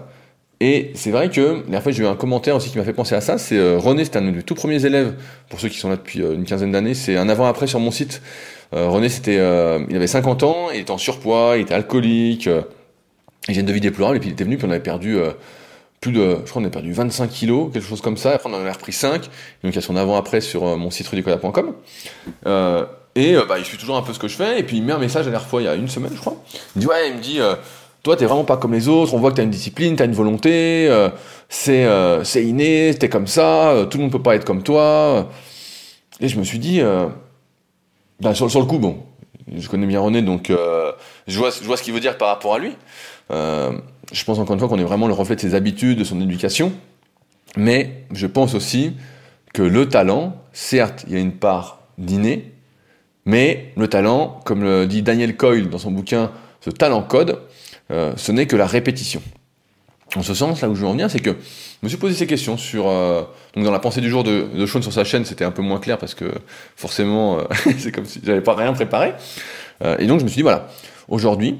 [0.60, 2.92] et c'est vrai que, la dernière fois, j'ai eu un commentaire aussi qui m'a fait
[2.92, 3.38] penser à ça.
[3.38, 5.14] C'est euh, René, c'était un de mes tout premiers élèves,
[5.48, 6.92] pour ceux qui sont là depuis euh, une quinzaine d'années.
[6.92, 8.20] C'est un avant-après sur mon site.
[8.74, 12.48] Euh, René, c'était, il avait 50 ans, il était en surpoids, il était alcoolique,
[13.48, 15.18] il vient de vie déplorable, et puis il était venu, puis on avait perdu
[16.00, 18.32] plus de, je crois qu'on a perdu 25 kilos, quelque chose comme ça.
[18.32, 19.22] Après, on en a repris 5.
[19.22, 19.30] Donc,
[19.64, 21.74] il y a son avant-après sur mon site rudicola.com.
[23.14, 24.58] et bah, il suit toujours un peu ce que je fais.
[24.58, 26.20] Et puis, il met un message à la fois, il y a une semaine, je
[26.20, 26.36] crois.
[26.74, 27.40] Il me dit, ouais, il me dit,
[28.02, 30.14] toi, t'es vraiment pas comme les autres, on voit que t'as une discipline, t'as une
[30.14, 31.10] volonté, euh,
[31.50, 34.62] c'est euh, c'est inné, t'es comme ça, euh, tout le monde peut pas être comme
[34.62, 35.28] toi.
[36.20, 36.80] Et je me suis dit,
[38.34, 39.02] sur, sur, le coup, bon,
[39.54, 40.50] je connais bien René, donc
[41.26, 42.74] je, vois, je vois ce qu'il veut dire par rapport à lui.
[44.12, 46.20] Je pense encore une fois qu'on est vraiment le reflet de ses habitudes, de son
[46.20, 46.72] éducation.
[47.56, 48.92] Mais je pense aussi
[49.52, 52.52] que le talent, certes, il y a une part d'inné,
[53.24, 57.40] mais le talent, comme le dit Daniel Coyle dans son bouquin Ce talent code,
[57.90, 59.22] euh, ce n'est que la répétition.
[60.16, 62.14] En ce sens, là où je veux en venir, c'est que je me suis posé
[62.14, 62.88] ces questions sur.
[62.88, 63.22] Euh,
[63.54, 65.78] donc, dans la pensée du jour de, Sean sur sa chaîne, c'était un peu moins
[65.78, 66.32] clair parce que
[66.74, 67.42] forcément, euh,
[67.78, 69.14] c'est comme si j'avais pas rien préparé.
[69.98, 70.68] et donc, je me suis dit, voilà,
[71.08, 71.58] aujourd'hui,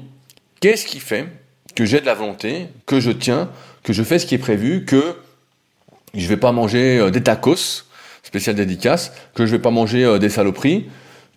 [0.59, 1.27] qu'est-ce qui fait
[1.75, 3.49] que j'ai de la volonté, que je tiens,
[3.83, 5.15] que je fais ce qui est prévu, que
[6.13, 7.85] je vais pas manger des tacos,
[8.23, 10.89] spécial dédicace, que je vais pas manger des saloperies,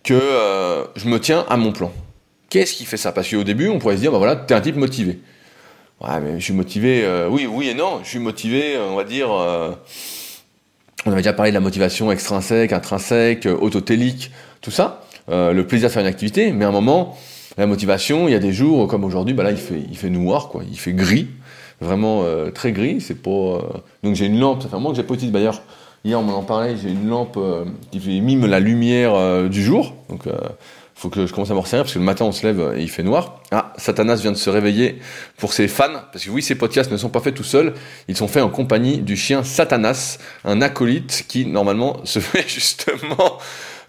[0.03, 0.19] que
[0.95, 1.91] je me tiens à mon plan.
[2.49, 3.11] Qu'est-ce qui fait ça?
[3.11, 5.19] Parce qu'au début, on pourrait se dire, bah voilà, t'es un type motivé.
[6.01, 8.01] Ouais, mais je suis motivé, euh, oui, oui et non.
[8.03, 9.31] Je suis motivé, euh, on va dire.
[9.31, 9.71] Euh,
[11.05, 15.03] on avait déjà parlé de la motivation extrinsèque, intrinsèque, autotélique, tout ça.
[15.27, 17.17] le plaisir de faire une activité, mais à un moment,
[17.57, 20.09] la motivation, il y a des jours comme aujourd'hui, bah là, il fait, il fait
[20.09, 20.63] noir, quoi.
[20.69, 21.27] Il fait gris,
[21.81, 23.01] vraiment très gris.
[23.01, 23.61] C'est pas.
[24.03, 25.31] Donc j'ai une lampe, ça fait un moment que j'ai pas utilisé.
[25.31, 25.61] D'ailleurs,
[26.03, 27.39] hier on m'en parlait, j'ai une lampe
[27.91, 29.93] qui mime la lumière du jour.
[30.09, 30.27] Donc
[30.95, 32.81] faut que je commence à m'en resserrer parce que le matin on se lève et
[32.81, 33.41] il fait noir.
[33.51, 34.99] Ah, Satanas vient de se réveiller
[35.37, 37.73] pour ses fans, parce que oui, ces podcasts ne sont pas faits tout seuls,
[38.07, 43.37] ils sont faits en compagnie du chien Satanas, un acolyte qui normalement se fait justement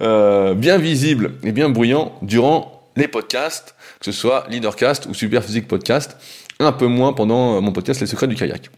[0.03, 5.69] euh, bien visible et bien bruyant durant les podcasts, que ce soit Leadercast ou Superphysique
[5.69, 6.17] Podcast,
[6.59, 8.71] un peu moins pendant mon podcast Les Secrets du Kayak.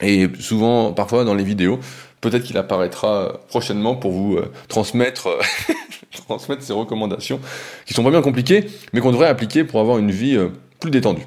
[0.00, 1.80] Et souvent, parfois dans les vidéos,
[2.20, 5.40] peut-être qu'il apparaîtra prochainement pour vous euh, transmettre euh,
[6.26, 7.40] transmettre ces recommandations
[7.86, 10.48] qui sont pas bien compliquées, mais qu'on devrait appliquer pour avoir une vie euh,
[10.80, 11.26] plus détendue.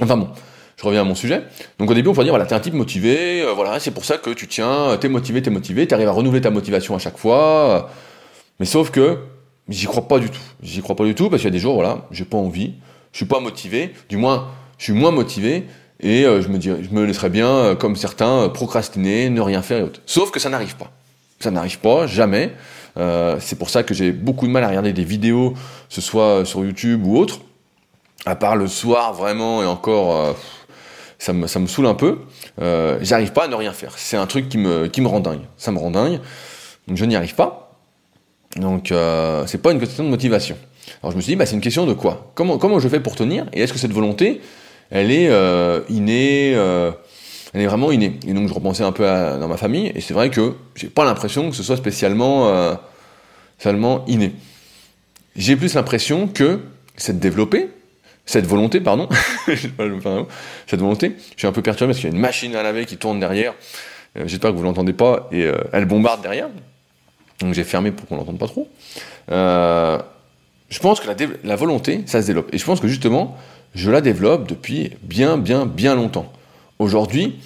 [0.00, 0.28] Enfin bon,
[0.76, 1.42] je reviens à mon sujet.
[1.78, 4.04] Donc au début, on pourrait dire, voilà, t'es un type motivé, euh, voilà, c'est pour
[4.04, 7.18] ça que tu tiens, t'es motivé, t'es motivé, t'arrives à renouveler ta motivation à chaque
[7.18, 7.90] fois.
[8.58, 9.18] mais sauf que,
[9.70, 10.40] j'y crois pas du tout.
[10.62, 12.74] J'y crois pas du tout parce qu'il y a des jours, voilà, j'ai pas envie,
[13.12, 15.64] je suis pas motivé, du moins, je suis moins motivé,
[16.00, 19.78] et euh, je me dis, je me laisserais bien, comme certains, procrastiner, ne rien faire
[19.78, 20.00] et autres.
[20.06, 20.90] Sauf que ça n'arrive pas.
[21.40, 22.52] Ça n'arrive pas, jamais.
[22.96, 25.54] Euh, c'est pour ça que j'ai beaucoup de mal à regarder des vidéos,
[25.88, 27.40] ce soit sur YouTube ou autre.
[28.26, 30.32] À part le soir, vraiment, et encore, euh,
[31.18, 32.18] ça, me, ça me saoule un peu.
[32.60, 33.94] Euh, J'arrive pas à ne rien faire.
[33.96, 35.40] C'est un truc qui me, qui me rend dingue.
[35.56, 36.20] Ça me rend dingue.
[36.86, 37.69] Donc je n'y arrive pas.
[38.56, 40.56] Donc euh, c'est pas une question de motivation.
[41.02, 42.32] Alors je me suis dit, bah, c'est une question de quoi?
[42.34, 43.46] Comment, comment je fais pour tenir?
[43.52, 44.40] Et est-ce que cette volonté,
[44.90, 46.56] elle est euh, innée
[47.52, 48.18] elle est vraiment innée?
[48.26, 51.04] Et donc je repensais un peu dans ma famille, et c'est vrai que j'ai pas
[51.04, 52.74] l'impression que ce soit spécialement, euh,
[53.58, 54.32] seulement inné.
[55.36, 56.60] J'ai plus l'impression que
[56.96, 57.68] c'est développé,
[58.24, 59.08] cette volonté, pardon,
[59.46, 62.86] cette volonté, je suis un peu perturbé parce qu'il y a une machine à laver
[62.86, 63.54] qui tourne derrière,
[64.16, 66.48] euh, j'espère que vous l'entendez pas, et euh, elle bombarde derrière,
[67.40, 68.68] donc j'ai fermé pour qu'on l'entende pas trop.
[69.30, 69.98] Euh,
[70.68, 71.08] je pense que
[71.42, 73.36] la, volonté, ça se développe, et je pense que justement,
[73.74, 76.30] je la développe depuis bien, bien, bien longtemps.
[76.78, 77.38] Aujourd'hui,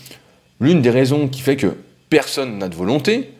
[0.60, 1.74] l'une des raisons qui fait que
[2.10, 3.30] personne n'a de volonté,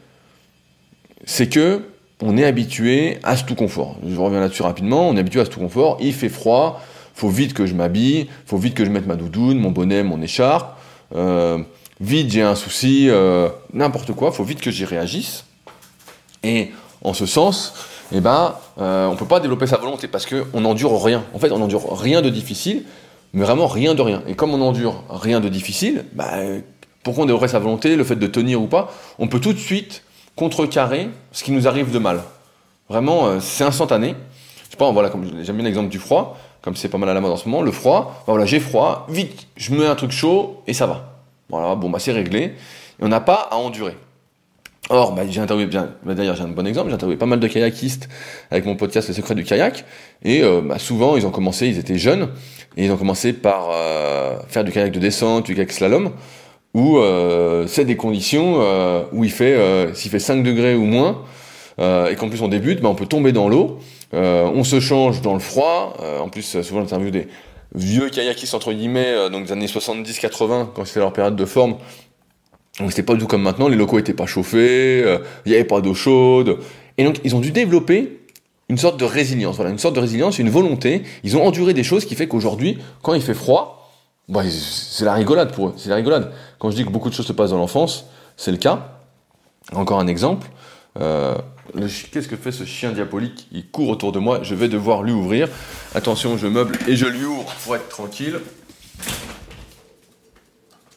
[1.25, 1.83] c'est que
[2.23, 3.99] on est habitué à ce tout confort.
[4.07, 6.83] Je reviens là-dessus rapidement, on est habitué à ce tout confort, il fait froid,
[7.15, 10.23] faut vite que je m'habille, faut vite que je mette ma doudoune, mon bonnet, mon
[10.23, 10.79] écharpe,
[11.15, 11.59] euh,
[12.01, 15.45] vite j'ai un souci, euh, n'importe quoi, faut vite que j'y réagisse.
[16.45, 16.71] Et
[17.03, 17.75] en ce sens,
[18.13, 21.25] eh ben, euh, on peut pas développer sa volonté parce qu'on n'endure rien.
[21.35, 22.85] En fait, on n'endure rien de difficile,
[23.33, 24.23] mais vraiment rien de rien.
[24.29, 26.31] Et comme on endure rien de difficile, bah,
[27.03, 29.59] pourquoi on devrait sa volonté, le fait de tenir ou pas On peut tout de
[29.59, 30.03] suite
[30.37, 32.23] contrecarrer ce qui nous arrive de mal.
[32.89, 34.15] Vraiment, euh, c'est instantané.
[34.65, 37.15] Je sais pas, voilà, comme j'aime bien l'exemple du froid, comme c'est pas mal à
[37.15, 39.95] la mode en ce moment, le froid, bah voilà, j'ai froid, vite, je mets un
[39.95, 41.15] truc chaud et ça va.
[41.49, 42.41] Voilà, bon, bah c'est réglé.
[42.41, 42.55] Et
[43.03, 43.97] on n'a pas à endurer.
[44.91, 47.41] Or, bah, j'ai interviewé bien, bah, d'ailleurs j'ai un bon exemple, j'ai interviewé pas mal
[47.41, 48.09] de kayakistes
[48.51, 49.85] avec mon podcast Les secrets du kayak,
[50.23, 52.29] et euh, bah, souvent ils ont commencé, ils étaient jeunes,
[52.77, 56.13] et ils ont commencé par euh, faire du kayak de descente, du kayak slalom,
[56.75, 60.85] où euh, c'est des conditions euh, où il fait, euh, s'il fait 5 degrés ou
[60.85, 61.23] moins,
[61.79, 63.79] et qu'en plus on débute, bah, on peut tomber dans l'eau,
[64.13, 67.27] on se change dans le froid, en plus souvent j'interviewe des
[67.75, 71.77] vieux kayakistes entre guillemets, donc des années 70-80, quand c'était leur période de forme,
[72.81, 75.55] donc c'était pas du tout comme maintenant, les locaux étaient pas chauffés, il euh, n'y
[75.55, 76.59] avait pas d'eau chaude.
[76.99, 78.21] Et donc ils ont dû développer
[78.69, 81.03] une sorte de résilience, voilà, une sorte de résilience, une volonté.
[81.23, 83.93] Ils ont enduré des choses qui fait qu'aujourd'hui, quand il fait froid,
[84.29, 86.33] bah, c'est la rigolade pour eux, c'est la rigolade.
[86.59, 88.07] Quand je dis que beaucoup de choses se passent dans l'enfance,
[88.37, 89.01] c'est le cas.
[89.73, 90.49] Encore un exemple.
[91.01, 91.35] Euh,
[92.13, 93.49] Qu'est-ce que fait ce chien diabolique?
[93.53, 95.49] Il court autour de moi, je vais devoir lui ouvrir.
[95.95, 98.41] Attention, je meuble et je lui ouvre pour être tranquille.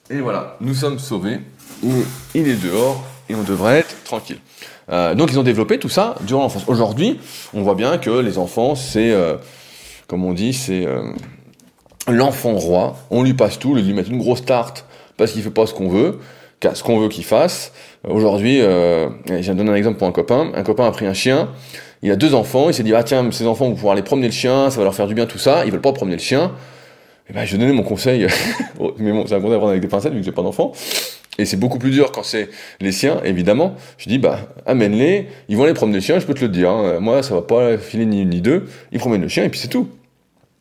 [0.10, 1.40] Et voilà, nous sommes sauvés.
[1.84, 4.40] Il, est dehors et on devrait être tranquille.
[4.90, 6.64] Euh, donc ils ont développé tout ça durant l'enfance.
[6.68, 7.20] Aujourd'hui,
[7.54, 9.36] on voit bien que les enfants, c'est, euh,
[10.08, 11.04] comme on dit, c'est euh,
[12.08, 12.96] l'enfant roi.
[13.12, 14.86] On lui passe tout, on lui met une grosse tarte
[15.18, 16.20] parce qu'il fait pas ce qu'on veut,
[16.62, 17.74] ce qu'on veut qu'il fasse.
[18.08, 20.52] Aujourd'hui, je viens de donner un exemple pour un copain.
[20.54, 21.50] Un copain a pris un chien,
[22.02, 24.28] il a deux enfants, il s'est dit ah tiens ces enfants vont pouvoir aller promener
[24.28, 25.66] le chien, ça va leur faire du bien tout ça.
[25.66, 26.52] Ils veulent pas promener le chien.
[27.30, 28.26] Et ben je vais donner mon conseil,
[29.00, 30.72] mais bon c'est un conseil à prendre avec des pincettes vu que j'ai pas d'enfants.
[31.38, 33.76] Et c'est beaucoup plus dur quand c'est les siens, évidemment.
[33.98, 36.70] Je dis, bah, amène-les, ils vont aller promener le chien, je peux te le dire.
[36.70, 37.00] Hein.
[37.00, 38.66] Moi, ça va pas filer ni une ni deux.
[38.92, 39.88] Ils promènent le chien et puis c'est tout.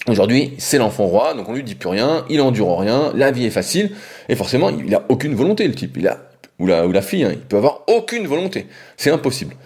[0.09, 3.45] Aujourd'hui, c'est l'enfant roi, donc on lui dit plus rien, il endure rien, la vie
[3.47, 3.91] est facile,
[4.29, 5.97] et forcément, il a aucune volonté, le type.
[5.97, 6.21] Il a,
[6.61, 8.67] ou la, ou la fille, hein, il peut avoir aucune volonté.
[8.97, 9.57] C'est impossible.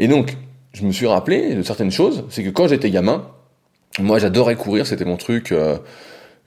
[0.00, 0.36] Et donc,
[0.72, 3.28] je me suis rappelé de certaines choses, c'est que quand j'étais gamin,
[4.00, 5.78] moi j'adorais courir, c'était mon truc, euh,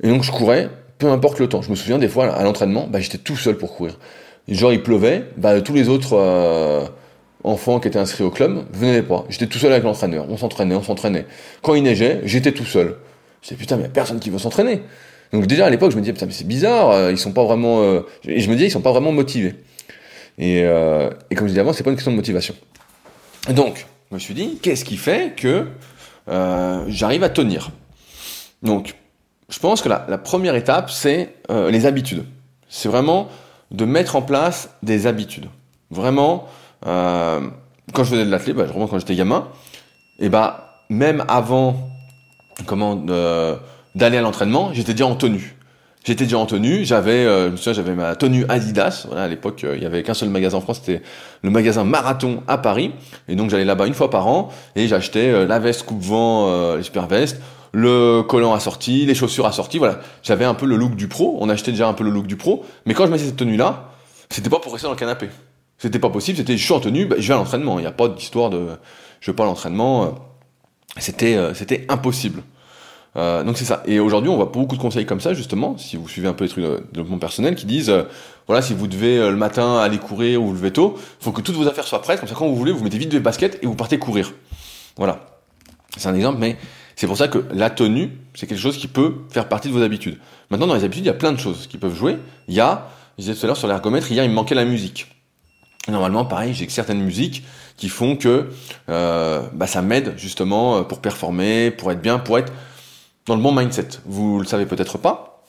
[0.03, 1.61] et donc je courais, peu importe le temps.
[1.63, 3.97] Je me souviens des fois à l'entraînement, bah, j'étais tout seul pour courir.
[4.47, 6.85] Genre il pleuvait, bah, tous les autres euh,
[7.43, 9.25] enfants qui étaient inscrits au club venaient pas.
[9.29, 11.25] J'étais tout seul avec l'entraîneur, on s'entraînait, on s'entraînait.
[11.61, 12.97] Quand il neigeait, j'étais tout seul.
[13.41, 14.81] Je putain, mais il a personne qui veut s'entraîner.
[15.31, 17.43] Donc déjà à l'époque, je me disais putain, mais c'est bizarre, euh, ils sont pas
[17.43, 17.81] vraiment.
[17.81, 19.55] Euh, et je me disais, ils sont pas vraiment motivés.
[20.37, 22.55] Et, euh, et comme je disais avant, c'est pas une question de motivation.
[23.49, 25.67] Donc, je me suis dit, qu'est-ce qui fait que
[26.87, 27.71] j'arrive à tenir?
[28.63, 28.95] Donc,
[29.49, 32.23] je pense que la, la première étape, c'est les habitudes.
[32.69, 33.27] C'est vraiment
[33.71, 35.47] de mettre en place des habitudes.
[35.89, 36.47] Vraiment,
[36.83, 39.47] quand je faisais de l'athlète, bah, vraiment quand j'étais gamin,
[40.19, 41.75] et bah même avant
[42.65, 43.55] comment euh,
[43.95, 45.55] d'aller à l'entraînement, j'étais déjà en tenue.
[46.03, 49.05] J'étais déjà en tenue, j'avais, euh, je me souviens, j'avais ma tenue Adidas.
[49.07, 51.03] Voilà, à l'époque, euh, il y avait qu'un seul magasin en France, c'était
[51.41, 52.93] le magasin Marathon à Paris.
[53.27, 57.07] Et donc j'allais là-bas une fois par an et j'achetais la veste coupe-vent, les super
[57.07, 59.77] vestes, le collant assorti, les chaussures assorties.
[59.77, 61.37] Voilà, j'avais un peu le look du pro.
[61.39, 62.65] On achetait déjà un peu le look du pro.
[62.85, 63.91] Mais quand je mettais cette tenue-là,
[64.29, 65.29] c'était pas pour rester dans le canapé.
[65.77, 66.37] C'était pas possible.
[66.37, 67.79] C'était je suis en tenue, bah, je vais à l'entraînement.
[67.79, 68.67] Il n'y a pas d'histoire de
[69.21, 70.15] je vais pas à l'entraînement.
[70.97, 72.43] C'était c'était impossible.
[73.15, 73.83] Euh, donc c'est ça.
[73.85, 76.43] Et aujourd'hui, on voit beaucoup de conseils comme ça, justement, si vous suivez un peu
[76.43, 78.03] les trucs de développement personnel, qui disent, euh,
[78.47, 81.41] voilà, si vous devez euh, le matin aller courir ou vous lever tôt, faut que
[81.41, 83.59] toutes vos affaires soient prêtes, comme ça quand vous voulez, vous mettez vite des baskets
[83.61, 84.33] et vous partez courir.
[84.97, 85.25] Voilà.
[85.97, 86.57] C'est un exemple, mais
[86.99, 89.81] c'est pour ça que la tenue, c'est quelque chose qui peut faire partie de vos
[89.81, 90.17] habitudes.
[90.49, 92.17] Maintenant, dans les habitudes, il y a plein de choses qui peuvent jouer.
[92.49, 94.65] Il y a, je disais tout à l'heure sur l'ergomètre, hier, il me manquait la
[94.65, 95.07] musique.
[95.87, 97.45] Normalement, pareil, j'ai certaines musiques
[97.77, 98.49] qui font que
[98.89, 102.51] euh, bah, ça m'aide justement pour performer, pour être bien, pour être
[103.27, 103.87] dans le bon mindset.
[104.05, 105.45] Vous le savez peut-être pas,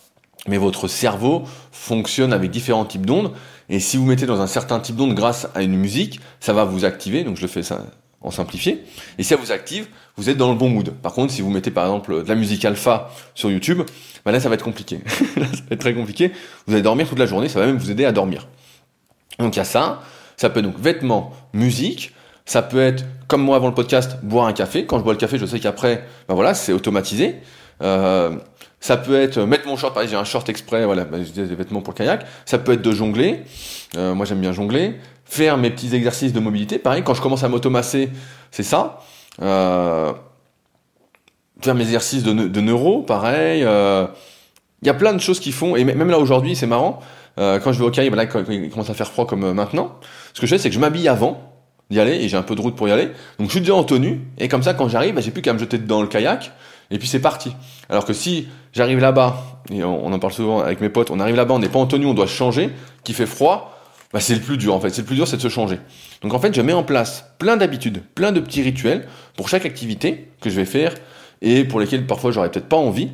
[0.47, 3.33] mais votre cerveau fonctionne avec différents types d'ondes.
[3.69, 6.63] Et si vous mettez dans un certain type d'onde grâce à une musique, ça va
[6.65, 7.25] vous activer.
[7.25, 7.83] Donc je le fais ça
[8.21, 8.85] en simplifié.
[9.19, 10.91] Et si ça vous active, vous êtes dans le bon mood.
[10.91, 13.83] Par contre, si vous mettez par exemple de la musique alpha sur YouTube,
[14.25, 15.01] bah là ça va être compliqué.
[15.09, 16.33] ça va être très compliqué.
[16.67, 18.49] Vous allez dormir toute la journée, ça va même vous aider à dormir.
[19.39, 20.03] Donc il y a ça.
[20.37, 22.15] Ça peut être donc vêtements, musique.
[22.47, 24.87] Ça peut être, comme moi avant le podcast, boire un café.
[24.87, 27.37] Quand je bois le café, je sais qu'après, ben voilà, c'est automatisé.
[27.83, 28.37] Euh,
[28.81, 31.45] ça peut être mettre mon short, par exemple, j'ai un short exprès, voilà, bah, des
[31.45, 32.27] vêtements pour kayak.
[32.47, 33.43] Ça peut être de jongler.
[33.97, 34.97] Euh, moi, j'aime bien jongler.
[35.31, 36.81] Faire mes petits exercices de mobilité.
[36.81, 38.11] Pareil, quand je commence à m'automasser,
[38.51, 38.99] c'est ça.
[39.41, 40.13] Euh,
[41.63, 43.63] faire mes exercices de, de neuro, pareil.
[43.63, 44.09] Euh,
[44.83, 45.77] il y a plein de choses qui font.
[45.77, 46.99] Et même là aujourd'hui, c'est marrant.
[47.39, 50.01] Euh, quand je vais au kayak, quand il commence à faire froid comme maintenant,
[50.35, 51.41] ce que je fais, c'est que je m'habille avant
[51.91, 53.11] d'y aller et j'ai un peu de route pour y aller.
[53.39, 55.53] Donc je suis déjà en tenue et comme ça, quand j'arrive, bah, j'ai plus qu'à
[55.53, 56.51] me jeter dans le kayak
[56.91, 57.53] et puis c'est parti.
[57.89, 59.37] Alors que si j'arrive là-bas,
[59.71, 61.87] et on, en parle souvent avec mes potes, on arrive là-bas, on n'est pas en
[61.87, 62.71] tenue, on doit changer,
[63.05, 63.80] qui fait froid,
[64.13, 64.91] bah c'est le plus dur en fait.
[64.91, 65.79] C'est le plus dur, c'est de se changer.
[66.23, 69.67] Donc en fait, je mets en place plein d'habitudes, plein de petits rituels pour chaque
[69.67, 70.95] activité que je vais faire
[71.43, 73.11] et pour lesquelles parfois j'aurais peut-être pas envie.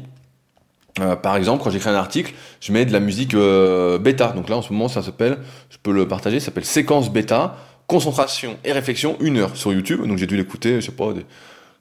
[1.01, 4.29] Euh, par exemple, quand j'écris un article, je mets de la musique euh, bêta.
[4.29, 7.57] Donc là, en ce moment, ça s'appelle, je peux le partager, ça s'appelle séquence bêta,
[7.87, 10.07] concentration et réflexion, une heure sur YouTube.
[10.07, 11.13] Donc j'ai dû l'écouter, je sais pas,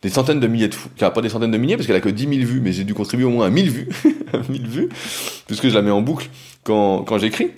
[0.01, 0.89] des, centaines de milliers de fous.
[0.89, 2.93] Pas des centaines de milliers parce qu'elle a que 10 000 vues, mais j'ai dû
[2.93, 3.89] contribuer au moins à 1000 vues.
[4.49, 4.89] 1000 vues.
[5.47, 6.29] Puisque je la mets en boucle
[6.63, 7.51] quand, quand j'écris.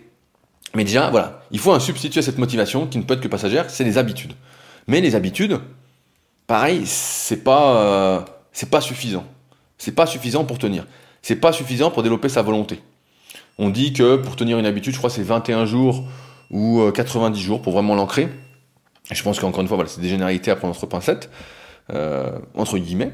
[0.77, 1.41] Mais déjà, voilà.
[1.49, 3.97] Il faut un substitut à cette motivation qui ne peut être que passagère, c'est les
[3.97, 4.33] habitudes.
[4.85, 5.59] Mais les habitudes,
[6.45, 9.25] pareil, c'est pas, euh, c'est pas suffisant.
[9.79, 10.85] C'est pas suffisant pour tenir.
[11.23, 12.79] C'est pas suffisant pour développer sa volonté.
[13.57, 16.03] On dit que pour tenir une habitude, je crois c'est 21 jours
[16.51, 18.29] ou 90 euh, jours pour vraiment l'ancrer.
[19.09, 21.31] Je pense qu'encore une fois, voilà, c'est des généralités à prendre entre pincettes.
[21.91, 23.13] Euh, entre guillemets,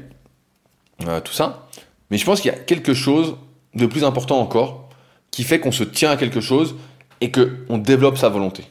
[1.24, 1.66] tout ça.
[2.10, 3.36] Mais je pense qu'il y a quelque chose
[3.74, 4.90] de plus important encore
[5.30, 6.76] qui fait qu'on se tient à quelque chose
[7.24, 8.64] et qu'on développe sa volonté.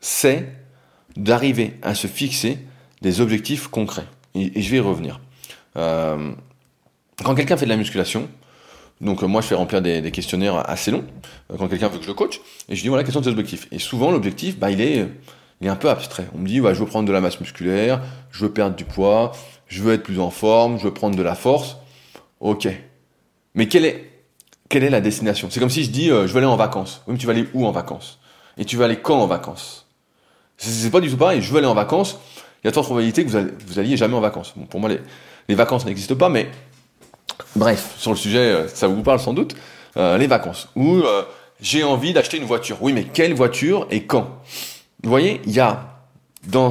[0.00, 0.50] C'est
[1.16, 2.58] d'arriver à se fixer
[3.02, 4.06] des objectifs concrets.
[4.34, 5.20] Et, je vais y revenir.
[5.76, 6.32] Euh,
[7.22, 8.26] quand quelqu'un fait de la musculation,
[9.02, 11.04] Donc moi je fais remplir des, questionnaires assez longs
[11.58, 13.68] quand quelqu'un veut que je le coach, et je dis voilà question de l'objectif.
[13.70, 15.06] Et souvent l'objectif, bah, il est
[15.66, 16.26] un peu abstrait.
[16.34, 19.32] On me dit, je veux prendre de la masse musculaire, je veux perdre du poids,
[19.66, 21.76] je veux être plus en forme, je veux prendre de la force.
[22.40, 22.66] Ok.
[23.54, 24.09] Mais quelle est,
[24.70, 25.48] quelle est la destination?
[25.50, 27.02] C'est comme si je dis, euh, je veux aller en vacances.
[27.06, 28.18] Oui, mais tu vas aller où en vacances?
[28.56, 29.86] Et tu vas aller quand en vacances?
[30.56, 31.42] C'est pas du tout pareil.
[31.42, 32.18] Je veux aller en vacances.
[32.62, 34.52] Il y a de probabilités que vous, allez, alliez jamais en vacances.
[34.56, 35.00] Bon, pour moi, les,
[35.48, 36.48] les vacances n'existent pas, mais
[37.56, 39.56] bref, sur le sujet, euh, ça vous parle sans doute.
[39.96, 40.68] Euh, les vacances.
[40.76, 41.02] Ou
[41.60, 42.78] j'ai envie d'acheter une voiture.
[42.80, 44.40] Oui, mais quelle voiture et quand?
[45.02, 45.98] Vous voyez, il y a
[46.46, 46.70] dans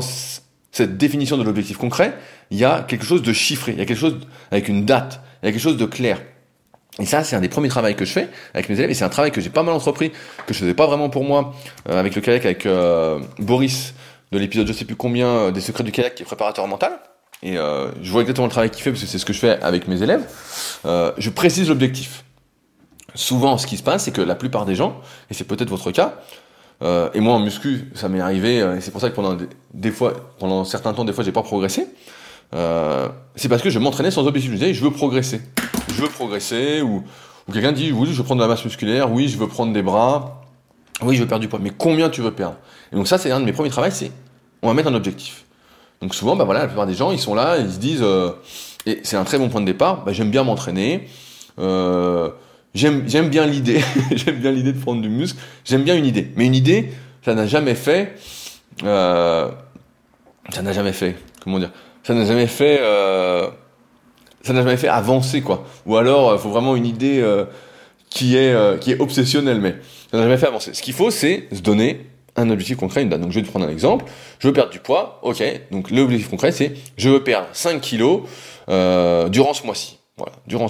[0.71, 2.17] cette définition de l'objectif concret,
[2.49, 4.19] il y a quelque chose de chiffré, il y a quelque chose
[4.51, 6.21] avec une date, il y a quelque chose de clair.
[6.99, 9.05] Et ça, c'est un des premiers travaux que je fais avec mes élèves, et c'est
[9.05, 10.11] un travail que j'ai pas mal entrepris,
[10.45, 11.53] que je faisais pas vraiment pour moi,
[11.89, 13.93] euh, avec le kayak, avec euh, Boris,
[14.31, 16.91] de l'épisode je sais plus combien, euh, des secrets du kayak, qui est préparateur mental.
[17.41, 19.61] Et je vois exactement le travail qu'il fait, parce que c'est ce que je fais
[19.61, 20.25] avec mes élèves.
[20.83, 22.25] je précise l'objectif.
[23.15, 24.99] Souvent, ce qui se passe, c'est que la plupart des gens,
[25.31, 26.19] et c'est peut-être votre cas,
[26.81, 29.37] euh, et moi en muscu, ça m'est arrivé, euh, et c'est pour ça que pendant
[29.73, 31.87] des, fois, pendant certains temps, des fois, j'ai pas progressé.
[32.55, 34.51] Euh, c'est parce que je m'entraînais sans objectif.
[34.51, 35.41] Je disais, je veux progresser,
[35.99, 37.03] je veux progresser, ou,
[37.51, 39.81] quelqu'un dit, oui, je veux prendre de la masse musculaire, oui, je veux prendre des
[39.81, 40.41] bras,
[41.01, 41.59] oui, je veux perdre du poids.
[41.61, 42.55] Mais combien tu veux perdre?
[42.91, 44.11] Et donc ça, c'est un de mes premiers travaux, c'est
[44.61, 45.45] on va mettre un objectif.
[46.01, 48.31] Donc souvent, bah voilà, la plupart des gens, ils sont là, ils se disent, euh,
[48.85, 51.07] et c'est un très bon point de départ, bah, j'aime bien m'entraîner.
[51.59, 52.29] Euh,
[52.75, 53.81] J'aime, j'aime bien l'idée,
[54.11, 56.31] j'aime bien l'idée de prendre du muscle, j'aime bien une idée.
[56.35, 56.91] Mais une idée,
[57.25, 58.15] ça n'a jamais fait,
[58.83, 59.49] euh,
[60.51, 61.71] ça n'a jamais fait, comment dire,
[62.03, 63.47] ça n'a jamais fait, euh,
[64.43, 65.65] ça n'a jamais fait avancer quoi.
[65.85, 67.45] Ou alors, il euh, faut vraiment une idée euh,
[68.09, 69.75] qui est euh, qui est obsessionnelle, mais
[70.11, 70.73] ça n'a jamais fait avancer.
[70.73, 73.21] Ce qu'il faut, c'est se donner un objectif concret, une date.
[73.21, 74.05] Donc je vais te prendre un exemple.
[74.39, 75.43] Je veux perdre du poids, ok.
[75.71, 78.21] Donc l'objectif concret, c'est je veux perdre 5 kilos
[78.67, 79.97] durant ce mois-ci.
[80.17, 80.67] Voilà, durant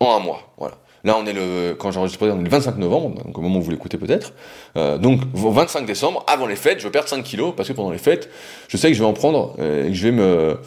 [0.00, 0.54] en un mois.
[0.58, 0.76] Voilà.
[1.04, 3.62] Là, on est le, quand j'enregistre, on est le 25 novembre, donc au moment où
[3.62, 4.32] vous l'écoutez peut-être.
[4.78, 7.74] Euh, donc, au 25 décembre, avant les fêtes, je veux perdre 5 kilos, parce que
[7.74, 8.30] pendant les fêtes,
[8.68, 10.58] je sais que je vais en prendre, euh, et que je vais me,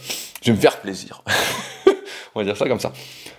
[0.43, 1.23] je vais me faire plaisir.
[2.37, 2.93] on va dire ça comme ça.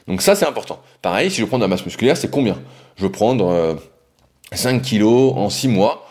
[0.07, 0.81] Donc ça, c'est important.
[1.03, 2.59] Pareil, si je prends de la masse musculaire, c'est combien?
[2.97, 3.75] Je veux prendre euh,
[4.53, 6.07] 5 kilos en 6 mois.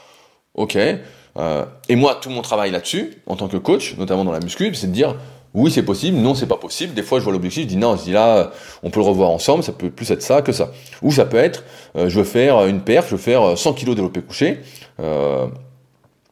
[0.56, 0.78] Ok.
[0.78, 4.74] Euh, et moi, tout mon travail là-dessus, en tant que coach, notamment dans la muscu,
[4.74, 5.16] c'est de dire,
[5.54, 6.94] oui, c'est possible, non, c'est pas possible.
[6.94, 8.52] Des fois, je vois l'objectif, je dis non, je dis là,
[8.84, 10.72] on peut le revoir ensemble, ça peut plus être ça que ça.
[11.02, 11.64] Ou ça peut être,
[11.96, 14.62] euh, je veux faire une perf, je veux faire 100 kg développé couché.
[15.00, 15.48] Euh,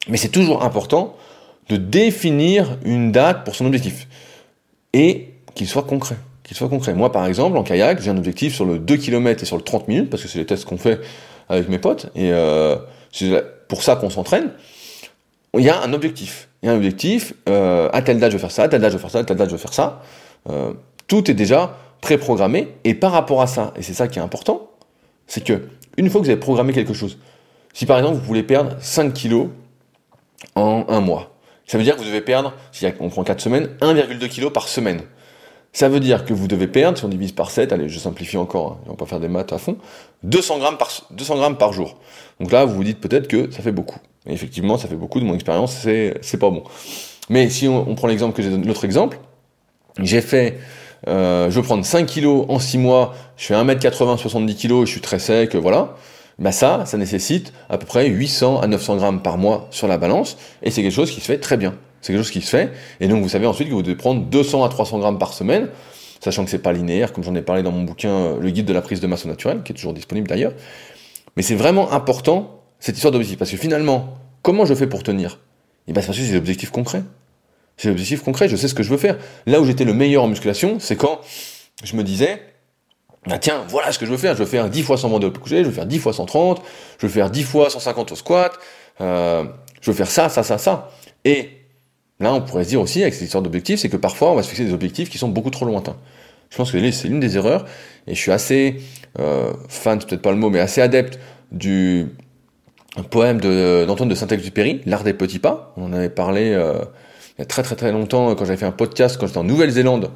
[0.07, 1.15] mais c'est toujours important
[1.69, 4.07] de définir une date pour son objectif.
[4.93, 6.17] Et qu'il soit concret.
[6.45, 6.93] Qu'il soit concret.
[6.93, 9.63] Moi, par exemple, en kayak, j'ai un objectif sur le 2 km et sur le
[9.63, 11.01] 30 minutes, parce que c'est les tests qu'on fait
[11.49, 12.77] avec mes potes, et euh,
[13.11, 14.51] c'est pour ça qu'on s'entraîne.
[15.57, 18.37] Il y a un objectif il y a un objectif, euh, à telle date je
[18.37, 19.59] veux faire ça, à telle date je veux faire ça, à telle date je veux
[19.59, 20.01] faire ça.
[20.49, 20.73] Euh,
[21.05, 24.71] tout est déjà préprogrammé, et par rapport à ça, et c'est ça qui est important,
[25.27, 27.19] c'est que une fois que vous avez programmé quelque chose,
[27.71, 29.49] si par exemple vous voulez perdre 5 kilos
[30.55, 31.35] en un mois,
[31.67, 34.67] ça veut dire que vous devez perdre, si on prend 4 semaines, 1,2 kg par
[34.67, 35.01] semaine.
[35.75, 38.37] Ça veut dire que vous devez perdre, si on divise par 7, allez, je simplifie
[38.37, 39.75] encore, hein, on va pas faire des maths à fond,
[40.23, 41.97] 200 grammes par, 200 grammes par jour.
[42.39, 43.99] Donc là, vous vous dites peut-être que ça fait beaucoup.
[44.25, 46.63] Et effectivement, ça fait beaucoup de mon expérience, c'est, pas bon.
[47.29, 49.19] Mais si on, prend l'exemple que j'ai l'autre exemple,
[49.99, 50.59] j'ai fait,
[51.09, 54.91] euh, je veux prendre 5 kilos en 6 mois, je fais 1m80, 70 kilos, je
[54.93, 55.97] suis très sec, voilà.
[56.39, 59.97] Bah ça, ça nécessite à peu près 800 à 900 grammes par mois sur la
[59.97, 61.75] balance, et c'est quelque chose qui se fait très bien.
[62.05, 64.21] C'est quelque chose qui se fait, et donc vous savez ensuite que vous devez prendre
[64.21, 65.69] 200 à 300 grammes par semaine,
[66.19, 68.67] sachant que c'est pas linéaire, comme j'en ai parlé dans mon bouquin, euh, le guide
[68.67, 70.53] de la prise de masse naturelle, qui est toujours disponible d'ailleurs.
[71.35, 73.39] Mais c'est vraiment important cette histoire d'objectif.
[73.39, 75.39] Parce que finalement, comment je fais pour tenir?
[75.87, 77.01] Eh bien, c'est parce que j'ai des objectifs concrets.
[77.77, 79.17] J'ai des objectifs concrets, je sais ce que je veux faire.
[79.47, 81.21] Là où j'étais le meilleur en musculation, c'est quand
[81.83, 82.39] je me disais,
[83.25, 84.35] bah tiens, voilà ce que je veux faire.
[84.35, 86.61] Je veux faire 10 fois 100 bandes de coucher, je veux faire 10 fois 130,
[86.99, 88.53] je veux faire 10 fois 150 au squat,
[89.01, 89.45] euh,
[89.81, 90.91] je veux faire ça, ça, ça, ça.
[91.23, 91.64] Et
[92.19, 94.43] là, on pourrait se dire aussi, avec cette histoire d'objectifs, c'est que parfois, on va
[94.43, 95.97] se fixer des objectifs qui sont beaucoup trop lointains.
[96.49, 97.65] Je pense que c'est l'une des erreurs,
[98.07, 98.77] et je suis assez
[99.19, 101.19] euh, fan, peut-être pas le mot, mais assez adepte
[101.51, 102.07] du
[103.09, 105.73] poème d'Antoine de, Saint-Exupéry, L'art des petits pas.
[105.77, 106.79] On en avait parlé euh,
[107.37, 109.43] il y a très très très longtemps quand j'avais fait un podcast quand j'étais en
[109.43, 110.11] Nouvelle-Zélande.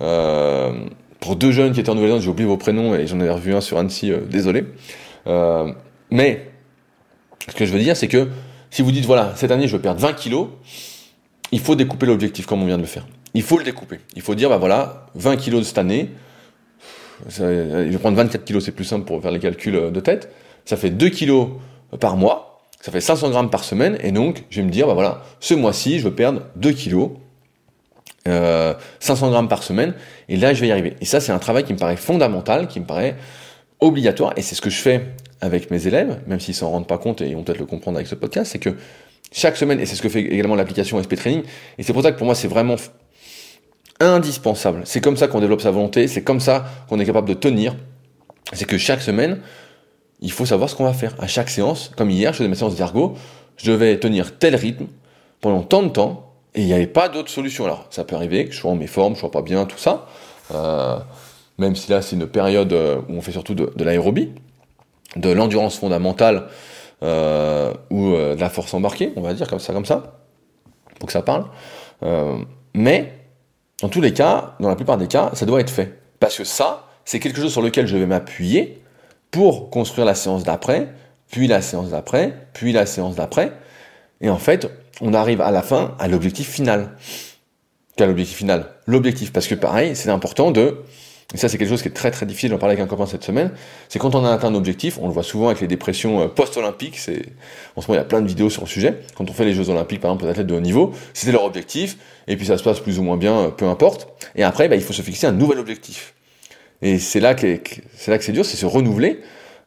[0.00, 0.72] Euh,
[1.18, 3.54] pour deux jeunes qui étaient en Nouvelle-Zélande, j'ai oublié vos prénoms et j'en avais revu
[3.54, 4.64] un sur Annecy, désolé.
[5.26, 6.46] Mais
[7.48, 8.28] ce que je veux dire, c'est que
[8.70, 10.48] si vous dites voilà, cette année je veux perdre 20 kilos,
[11.52, 13.06] il faut découper l'objectif comme on vient de le faire.
[13.34, 14.00] Il faut le découper.
[14.16, 16.10] Il faut dire bah voilà, 20 kilos de cette année.
[17.28, 20.32] je vais prendre 24 kilos, c'est plus simple pour faire les calculs de tête.
[20.64, 21.48] Ça fait 2 kilos
[21.98, 24.94] par mois, ça fait 500 grammes par semaine, et donc je vais me dire, bah
[24.94, 27.10] voilà, ce mois-ci, je veux perdre 2 kilos,
[28.26, 29.94] 500 grammes par semaine,
[30.28, 30.96] et là je vais y arriver.
[31.00, 33.16] Et ça c'est un travail qui me paraît fondamental, qui me paraît
[33.80, 35.06] obligatoire, et c'est ce que je fais
[35.40, 37.96] avec mes élèves, même s'ils s'en rendent pas compte et ils vont peut-être le comprendre
[37.96, 38.76] avec ce podcast, c'est que
[39.32, 41.42] chaque semaine, et c'est ce que fait également l'application SP Training,
[41.78, 42.76] et c'est pour ça que pour moi c'est vraiment
[44.00, 44.82] indispensable.
[44.84, 47.76] C'est comme ça qu'on développe sa volonté, c'est comme ça qu'on est capable de tenir.
[48.52, 49.40] C'est que chaque semaine,
[50.20, 51.14] il faut savoir ce qu'on va faire.
[51.18, 53.14] À chaque séance, comme hier, je faisais ma séance d'ergo,
[53.56, 54.86] je vais tenir tel rythme
[55.40, 57.64] pendant tant de temps, et il n'y avait pas d'autre solution.
[57.64, 60.06] Alors, ça peut arriver que je sois en méforme, je sois pas bien, tout ça.
[60.52, 60.98] Euh,
[61.58, 64.30] même si là, c'est une période euh, où on fait surtout de, l'aérobie,
[65.16, 66.48] de l'endurance fondamentale
[67.02, 70.20] euh, ou de la force embarquée, on va dire comme ça, comme ça,
[70.98, 71.46] pour que ça parle.
[72.74, 73.12] mais
[73.80, 75.98] dans tous les cas, dans la plupart des cas, ça doit être fait.
[76.18, 78.82] Parce que ça, c'est quelque chose sur lequel je vais m'appuyer
[79.30, 80.88] pour construire la séance d'après,
[81.30, 83.52] puis la séance d'après, puis la séance d'après.
[84.20, 84.70] Et en fait,
[85.00, 86.96] on arrive à la fin à l'objectif final.
[87.96, 88.66] Quel l'objectif final?
[88.86, 90.82] L'objectif, parce que pareil, c'est important de
[91.32, 92.50] et ça, c'est quelque chose qui est très très difficile.
[92.50, 93.52] J'en parlais avec un copain cette semaine.
[93.88, 96.26] C'est quand on a atteint un objectif, on le voit souvent avec les dépressions euh,
[96.26, 96.98] post-olympiques.
[97.76, 98.98] En ce moment, il y a plein de vidéos sur le sujet.
[99.14, 101.44] Quand on fait les Jeux olympiques, par exemple, les athlètes de haut niveau, c'était leur
[101.44, 104.08] objectif, et puis ça se passe plus ou moins bien, euh, peu importe.
[104.34, 106.14] Et après, bah, il faut se fixer un nouvel objectif.
[106.82, 107.60] Et c'est là que
[107.96, 109.20] c'est dur, c'est se renouveler.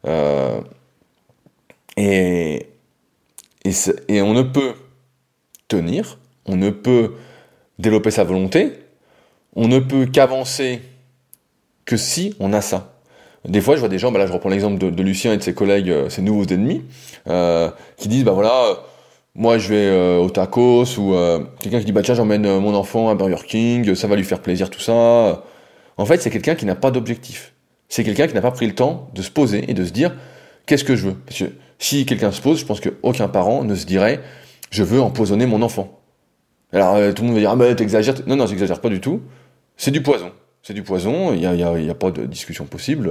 [0.06, 0.60] Euh,
[1.96, 2.66] et
[4.10, 4.74] on ne peut
[5.68, 7.14] tenir, on ne peut
[7.78, 8.72] développer sa volonté,
[9.56, 10.82] on ne peut qu'avancer
[11.84, 12.94] que si on a ça.
[13.46, 15.42] Des fois, je vois des gens, bah là je reprends l'exemple de, Lucien et de
[15.42, 16.82] ses collègues, euh, ses nouveaux ennemis,
[17.28, 18.74] euh, qui disent, bah voilà, euh,
[19.34, 21.14] moi je vais au tacos, ou
[21.60, 24.40] quelqu'un qui dit, bah tiens, j'emmène mon enfant à Burger King, ça va lui faire
[24.40, 25.44] plaisir, tout ça.
[25.96, 27.52] En fait, c'est quelqu'un qui n'a pas d'objectif.
[27.88, 30.14] C'est quelqu'un qui n'a pas pris le temps de se poser et de se dire,
[30.66, 31.14] qu'est-ce que je veux?
[31.14, 31.44] Parce que
[31.78, 34.20] si quelqu'un se pose, je pense qu'aucun parent ne se dirait,
[34.70, 36.00] je veux empoisonner mon enfant.
[36.72, 38.14] Alors tout le monde va dire, ah bah t'exagères.
[38.26, 39.20] Non, non, j'exagère pas du tout.
[39.76, 40.32] C'est du poison
[40.64, 43.08] c'est du poison, il n'y a, y a, y a, pas de discussion possible.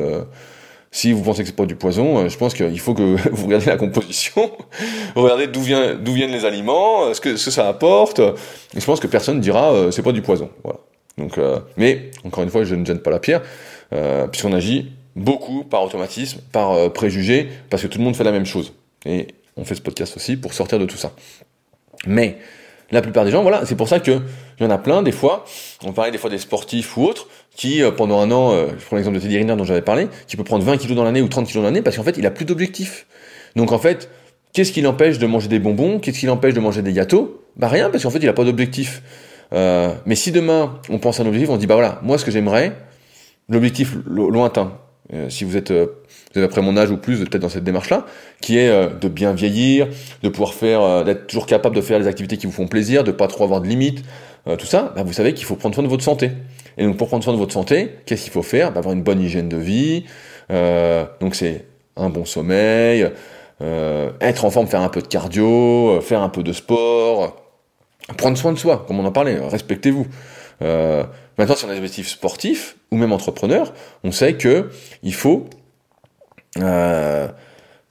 [0.92, 3.68] Si vous pensez que c'est pas du poison, je pense qu'il faut que vous regardez
[3.68, 4.52] la composition,
[5.16, 8.20] regardez d'où d'où viennent les aliments, ce que, ce que ça apporte.
[8.20, 10.50] Et je pense que personne dira euh, c'est pas du poison.
[10.64, 10.80] Voilà.
[11.18, 13.42] Donc, euh, mais encore une fois, je ne gêne pas la pierre,
[13.94, 18.24] euh, puisqu'on agit beaucoup par automatisme, par euh, préjugé, parce que tout le monde fait
[18.24, 18.74] la même chose.
[19.06, 21.14] Et on fait ce podcast aussi pour sortir de tout ça.
[22.08, 22.38] Mais
[22.94, 24.22] la plupart des gens, voilà, c'est pour ça que
[24.60, 25.46] il y en a plein des fois.
[25.84, 28.86] On parlait des fois des sportifs ou autres qui euh, pendant un an, euh, je
[28.86, 31.22] prends l'exemple de Teddy Riner dont j'avais parlé, qui peut prendre 20 kilos dans l'année
[31.22, 33.06] ou 30 kilos dans l'année parce qu'en fait il a plus d'objectifs.
[33.56, 34.10] Donc en fait,
[34.54, 36.00] qu'est-ce qui l'empêche de manger des bonbons?
[36.00, 37.42] Qu'est-ce qui l'empêche de manger des gâteaux?
[37.58, 39.02] Bah rien parce qu'en fait il a pas d'objectif.
[39.54, 42.26] Euh, mais si demain on pense à un objectif, on dit bah voilà, moi ce
[42.26, 42.76] que j'aimerais,
[43.50, 44.78] l'objectif lointain.
[45.30, 45.72] Si vous êtes
[46.34, 48.06] vous êtes après mon âge ou plus, peut-être dans cette démarche-là,
[48.42, 49.88] qui est euh, de bien vieillir,
[50.24, 53.04] de pouvoir faire, euh, d'être toujours capable de faire les activités qui vous font plaisir,
[53.04, 54.04] de pas trop avoir de limites,
[54.48, 56.32] euh, tout ça, bah, vous savez qu'il faut prendre soin de votre santé.
[56.78, 58.72] Et donc pour prendre soin de votre santé, qu'est-ce qu'il faut faire?
[58.72, 60.06] Bah, Avoir une bonne hygiène de vie,
[61.20, 61.66] donc c'est
[61.96, 63.10] un bon sommeil,
[64.22, 67.42] être en forme, faire un peu de cardio, faire un peu de sport,
[68.18, 70.08] prendre soin de soi, comme on en parlait, respectez-vous.
[70.60, 73.74] maintenant, si on a des objectifs sportifs ou même entrepreneurs,
[74.04, 74.70] on sait que
[75.04, 75.48] il faut
[76.60, 77.28] euh,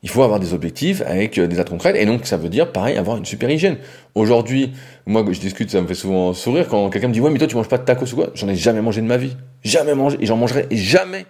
[0.02, 2.72] il faut avoir des objectifs avec euh, des actes concrets, et donc ça veut dire,
[2.72, 3.78] pareil, avoir une super hygiène.
[4.14, 4.72] Aujourd'hui,
[5.06, 7.46] moi, je discute, ça me fait souvent sourire quand quelqu'un me dit, ouais, mais toi,
[7.46, 8.30] tu manges pas de tacos ou quoi?
[8.34, 9.36] J'en ai jamais mangé de ma vie.
[9.64, 11.26] Jamais mangé, et j'en mangerai jamais.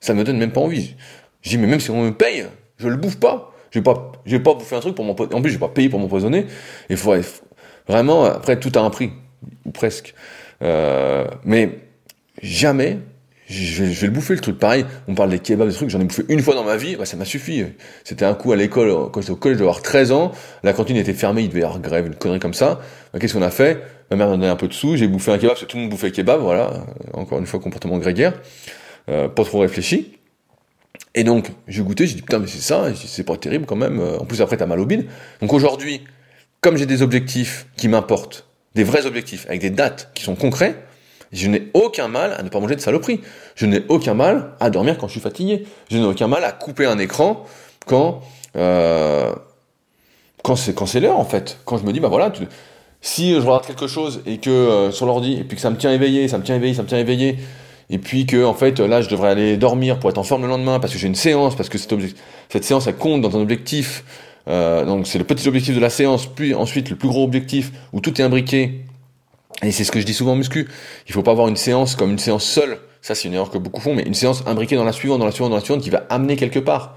[0.00, 0.94] Ça me donne même pas envie.
[1.42, 2.46] Je dis, mais même si on me paye,
[2.78, 3.52] je le bouffe pas.
[3.70, 5.36] Je vais pas, je vais pas bouffer un truc pour m'empoisonner.
[5.36, 6.46] En plus, je vais pas payer pour m'empoisonner.
[6.88, 7.14] Il faut,
[7.88, 9.10] vraiment, après, tout a un prix.
[9.66, 10.14] Ou presque.
[10.62, 11.80] Euh, mais
[12.42, 12.98] jamais
[13.46, 14.58] je vais, le bouffer le truc.
[14.58, 16.96] Pareil, on parle des kebabs, des trucs, j'en ai bouffé une fois dans ma vie,
[16.96, 17.64] bah, ça m'a suffi.
[18.04, 20.32] C'était un coup à l'école, quand j'étais au collège, je avoir 13 ans,
[20.62, 22.80] la cantine était fermée, il devait y avoir grève, une connerie comme ça.
[23.12, 23.82] Bah, qu'est-ce qu'on a fait?
[24.10, 25.76] Ma mère m'a donné un peu de sous, j'ai bouffé un kebab, parce que tout
[25.76, 26.84] le monde bouffait kebab, voilà.
[27.12, 28.34] Encore une fois, comportement grégaire.
[29.08, 30.18] Euh, pas trop réfléchi.
[31.14, 34.00] Et donc, j'ai goûté, j'ai dit putain, mais c'est ça, c'est pas terrible quand même.
[34.00, 35.06] En plus, après, t'as mal au bide.
[35.40, 36.02] Donc aujourd'hui,
[36.60, 40.74] comme j'ai des objectifs qui m'importent, des vrais objectifs, avec des dates qui sont concrets,
[41.34, 43.20] je n'ai aucun mal à ne pas manger de saloperie.
[43.56, 45.66] Je n'ai aucun mal à dormir quand je suis fatigué.
[45.90, 47.44] Je n'ai aucun mal à couper un écran
[47.86, 48.20] quand
[48.56, 49.32] euh,
[50.42, 51.58] quand c'est quand c'est l'heure en fait.
[51.64, 52.32] Quand je me dis bah voilà,
[53.00, 55.76] si je regarde quelque chose et que euh, sur l'ordi et puis que ça me
[55.76, 57.38] tient éveillé, ça me tient éveillé, ça me tient éveillé
[57.90, 60.48] et puis que en fait là je devrais aller dormir pour être en forme le
[60.48, 61.94] lendemain parce que j'ai une séance parce que cette,
[62.48, 64.04] cette séance elle compte dans un objectif.
[64.46, 67.72] Euh, donc c'est le petit objectif de la séance, puis ensuite le plus gros objectif
[67.94, 68.83] où tout est imbriqué
[69.62, 70.68] et c'est ce que je dis souvent en muscu.
[71.06, 72.78] Il faut pas avoir une séance comme une séance seule.
[73.02, 75.26] Ça, c'est une erreur que beaucoup font, mais une séance imbriquée dans la suivante, dans
[75.26, 76.96] la suivante, dans la suivante, qui va amener quelque part.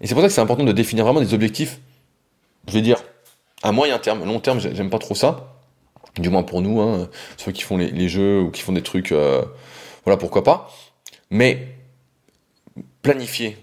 [0.00, 1.80] Et c'est pour ça que c'est important de définir vraiment des objectifs,
[2.68, 3.02] je vais dire,
[3.62, 5.56] à moyen terme, long terme, j'aime pas trop ça.
[6.18, 9.12] Du moins pour nous, hein, ceux qui font les, jeux ou qui font des trucs,
[9.12, 9.42] euh,
[10.04, 10.70] voilà, pourquoi pas.
[11.30, 11.68] Mais
[13.02, 13.56] planifier,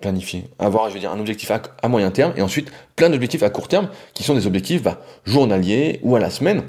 [0.00, 3.50] planifier, avoir, je veux dire, un objectif à, moyen terme et ensuite plein d'objectifs à
[3.50, 6.64] court terme qui sont des objectifs bah, journaliers ou à la semaine,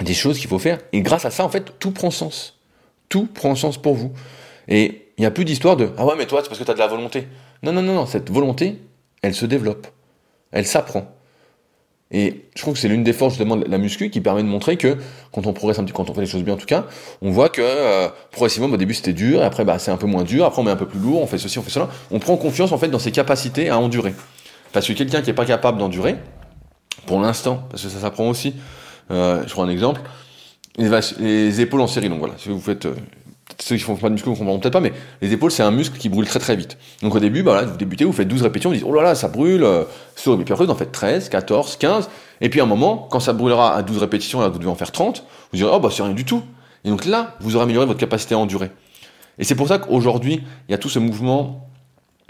[0.00, 0.78] des choses qu'il faut faire.
[0.92, 2.58] Et grâce à ça, en fait, tout prend sens.
[3.08, 4.12] Tout prend sens pour vous.
[4.68, 6.70] Et il n'y a plus d'histoire de ah ouais, mais toi, c'est parce que tu
[6.70, 7.28] as de la volonté.
[7.62, 8.78] Non, non, non, non, cette volonté,
[9.22, 9.86] elle se développe,
[10.52, 11.14] elle s'apprend.
[12.10, 14.48] Et je trouve que c'est l'une des forces justement de la muscu qui permet de
[14.48, 14.98] montrer que
[15.32, 16.86] quand on progresse un petit, quand on fait les choses bien en tout cas,
[17.22, 20.06] on voit que euh, progressivement au début c'était dur, et après bah, c'est un peu
[20.06, 21.88] moins dur, après on met un peu plus lourd, on fait ceci, on fait cela.
[22.10, 24.14] On prend confiance en fait dans ses capacités à endurer.
[24.72, 26.16] Parce que quelqu'un qui n'est pas capable d'endurer,
[27.06, 28.54] pour l'instant, parce que ça s'apprend aussi,
[29.10, 30.00] euh, je prends un exemple,
[30.78, 32.94] les, épaules en série, donc voilà, si vous faites euh,
[33.60, 34.92] ceux qui font pas de muscu ne comprendront peut-être pas, mais
[35.22, 36.76] les épaules, c'est un muscle qui brûle très très vite.
[37.02, 39.14] Donc au début, bah, vous débutez, vous faites 12 répétitions, vous dites, oh là là,
[39.14, 39.66] ça brûle,
[40.16, 42.08] c'est Puis après, vous en faites 13, 14, 15.
[42.40, 44.74] Et puis à un moment, quand ça brûlera à 12 répétitions, là, vous devez en
[44.74, 46.42] faire 30, vous direz, oh bah c'est rien du tout.
[46.84, 48.70] Et donc là, vous aurez amélioré votre capacité à endurer.
[49.38, 51.68] Et c'est pour ça qu'aujourd'hui, il y a tout ce mouvement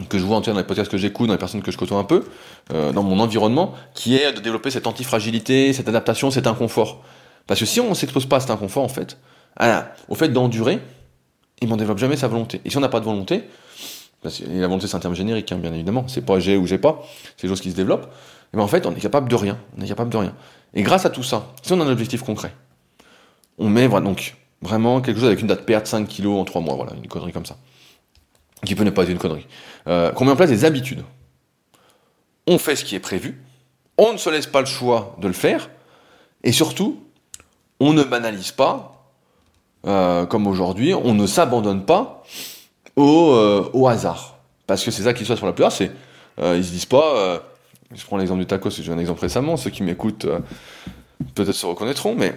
[0.08, 1.70] que je vois en tout cas dans les podcasts que j'écoute, dans les personnes que
[1.70, 2.24] je côtoie un peu,
[2.72, 7.02] euh, dans mon environnement, qui est de développer cette antifragilité, cette adaptation, cet inconfort.
[7.46, 9.18] Parce que si on ne s'expose pas à cet inconfort, en fait,
[10.08, 10.80] au fait d'endurer,
[11.60, 12.60] il n'en développe jamais sa volonté.
[12.64, 13.44] Et si on n'a pas de volonté,
[14.22, 16.66] parce que la volonté c'est un terme générique, hein, bien évidemment, c'est pas j'ai ou
[16.66, 17.02] j'ai pas,
[17.36, 18.12] c'est des choses qui se développent,
[18.52, 20.34] et bien en fait on est capable de rien, on capable de rien.
[20.72, 22.52] Et grâce à tout ça, si on a un objectif concret,
[23.58, 26.62] on met voilà, donc vraiment quelque chose avec une date perte 5 kilos en 3
[26.62, 27.56] mois, voilà, une connerie comme ça,
[28.64, 29.46] qui peut ne pas être une connerie,
[29.86, 31.04] euh, qu'on met en place des habitudes.
[32.46, 33.40] On fait ce qui est prévu,
[33.98, 35.70] on ne se laisse pas le choix de le faire,
[36.42, 37.02] et surtout,
[37.80, 38.94] on ne banalise pas
[39.86, 42.22] euh, comme aujourd'hui, on ne s'abandonne pas
[42.96, 44.38] au, euh, hasard.
[44.66, 45.90] Parce que c'est ça qui passe pour la plupart, c'est
[46.40, 47.42] euh, ils se disent pas,
[47.94, 50.26] je prends l'exemple du tacos, j'ai un exemple récemment, ceux qui m'écoutent
[51.34, 52.34] peut-être se reconnaîtront, mais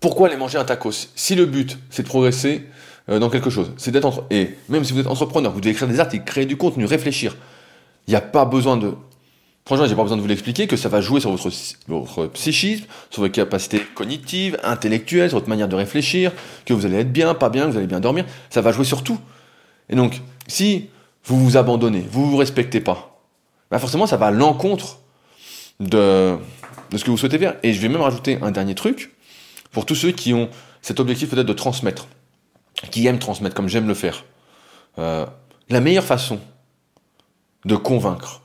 [0.00, 1.08] pourquoi aller manger un tacos?
[1.16, 2.68] Si le but c'est de progresser
[3.08, 4.24] dans quelque chose, c'est d'être entre...
[4.30, 7.36] et même si vous êtes entrepreneur, vous devez écrire des articles, créer du contenu, réfléchir.
[8.06, 8.92] Il n'y a pas besoin de
[9.68, 13.20] Franchement, j'ai pas besoin de vous l'expliquer que ça va jouer sur votre, psychisme, sur
[13.20, 16.32] votre capacité cognitive, intellectuelle, sur votre manière de réfléchir,
[16.64, 18.24] que vous allez être bien, pas bien, que vous allez bien dormir.
[18.48, 19.18] Ça va jouer sur tout.
[19.90, 20.88] Et donc, si
[21.26, 23.20] vous vous abandonnez, vous vous respectez pas,
[23.70, 25.00] bah forcément, ça va à l'encontre
[25.80, 26.38] de,
[26.90, 27.56] de ce que vous souhaitez faire.
[27.62, 29.14] Et je vais même rajouter un dernier truc
[29.70, 30.48] pour tous ceux qui ont
[30.80, 32.08] cet objectif peut-être de transmettre,
[32.90, 34.24] qui aiment transmettre comme j'aime le faire.
[34.98, 35.26] Euh,
[35.68, 36.40] la meilleure façon
[37.64, 38.42] de convaincre,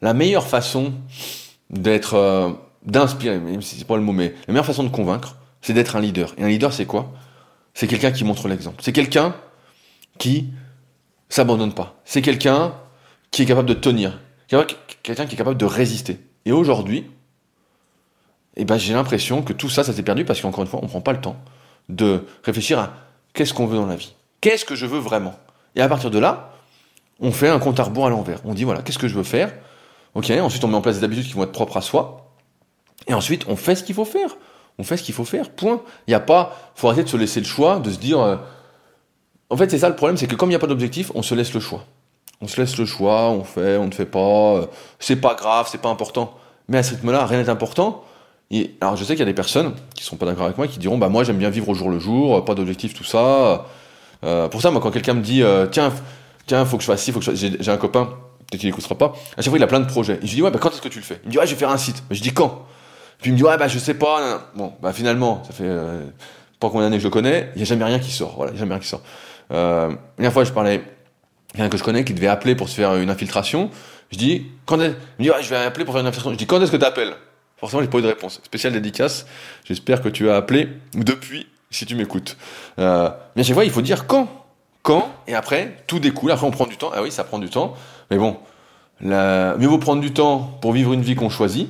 [0.00, 0.94] la meilleure façon
[1.70, 2.50] d'être, euh,
[2.84, 5.96] d'inspirer, même si c'est pas le mot, mais la meilleure façon de convaincre, c'est d'être
[5.96, 6.34] un leader.
[6.38, 7.12] Et un leader, c'est quoi?
[7.74, 8.82] C'est quelqu'un qui montre l'exemple.
[8.82, 9.34] C'est quelqu'un
[10.18, 10.50] qui
[11.28, 12.00] s'abandonne pas.
[12.04, 12.74] C'est quelqu'un
[13.30, 14.20] qui est capable de tenir.
[14.48, 16.20] Quelqu'un qui est capable de résister.
[16.44, 17.10] Et aujourd'hui,
[18.56, 20.86] eh ben, j'ai l'impression que tout ça, ça s'est perdu parce qu'encore une fois, on
[20.86, 21.36] prend pas le temps
[21.88, 22.94] de réfléchir à
[23.36, 24.14] qu'est-ce qu'on veut dans la vie?
[24.40, 25.34] Qu'est-ce que je veux vraiment?
[25.76, 26.52] Et à partir de là,
[27.20, 28.40] on fait un compte à rebours à l'envers.
[28.44, 29.52] On dit voilà, qu'est-ce que je veux faire?
[30.14, 32.32] Ok, ensuite on met en place des habitudes qui vont être propres à soi.
[33.06, 34.36] Et ensuite on fait ce qu'il faut faire.
[34.78, 35.80] On fait ce qu'il faut faire, point.
[36.06, 38.20] Il n'y a pas, faut arrêter de se laisser le choix, de se dire.
[38.20, 38.36] Euh,
[39.48, 41.22] en fait, c'est ça le problème, c'est que comme il n'y a pas d'objectif, on
[41.22, 41.84] se laisse le choix.
[42.40, 44.66] On se laisse le choix, on fait, on ne fait pas, euh,
[44.98, 46.34] c'est pas grave, c'est pas important.
[46.68, 48.04] Mais à ce rythme-là, rien n'est important.
[48.50, 50.68] Et, alors je sais qu'il y a des personnes qui sont pas d'accord avec moi,
[50.68, 53.66] qui diront bah moi j'aime bien vivre au jour le jour, pas d'objectif, tout ça.
[54.24, 55.42] Euh, pour ça, moi quand quelqu'un me dit
[55.72, 55.92] tiens,
[56.46, 57.56] tiens, faut que je fasse ci, faut que je...
[57.58, 58.10] j'ai un copain
[58.46, 59.14] peut-être qu'il n'écoutera pas.
[59.36, 60.14] À chaque fois, il a plein de projets.
[60.14, 61.20] Et je lui dis, ouais, bah, quand est-ce que tu le fais?
[61.24, 62.02] Il me dit, ouais, je vais faire un site.
[62.10, 62.66] je dis, quand?
[63.20, 64.50] Puis il me dit, ouais, bah, je sais pas.
[64.54, 66.04] Bon, bah, finalement, ça fait euh,
[66.60, 68.34] pas combien d'années que je le connais, il n'y a jamais rien qui sort.
[68.36, 69.02] Voilà, il n'y a jamais rien qui sort.
[69.52, 70.82] Euh, la dernière fois, je parlais
[71.52, 73.70] quelqu'un que je connais qui devait appeler pour se faire une infiltration.
[74.10, 74.46] Je dis,
[75.92, 76.32] faire une infiltration.
[76.32, 77.14] Je dis, quand est-ce que tu appelles
[77.56, 78.40] Forcément, j'ai pas eu de réponse.
[78.44, 79.26] Spéciale dédicace.
[79.64, 82.36] J'espère que tu as appelé depuis, si tu m'écoutes.
[82.78, 84.28] Euh, mais chaque fois, il faut dire quand.
[84.82, 86.30] Quand, et après, tout découle.
[86.30, 86.92] Après, on prend du temps.
[86.94, 87.74] Ah oui, ça prend du temps.
[88.10, 88.36] Mais bon,
[89.00, 89.56] la...
[89.56, 91.68] mieux vaut prendre du temps pour vivre une vie qu'on choisit,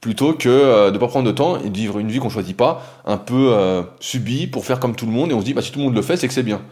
[0.00, 2.30] plutôt que euh, de ne pas prendre de temps et de vivre une vie qu'on
[2.30, 5.44] choisit pas, un peu euh, subie pour faire comme tout le monde, et on se
[5.44, 6.62] dit, bah, si tout le monde le fait, c'est que c'est bien.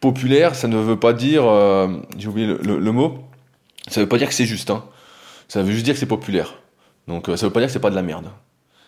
[0.00, 3.18] Populaire, ça ne veut pas dire, euh, j'ai oublié le, mot,
[3.88, 4.84] ça veut pas dire que c'est juste, hein.
[5.48, 6.54] ça veut juste dire que c'est populaire.
[7.08, 8.26] Donc ça veut pas dire que c'est pas de la merde.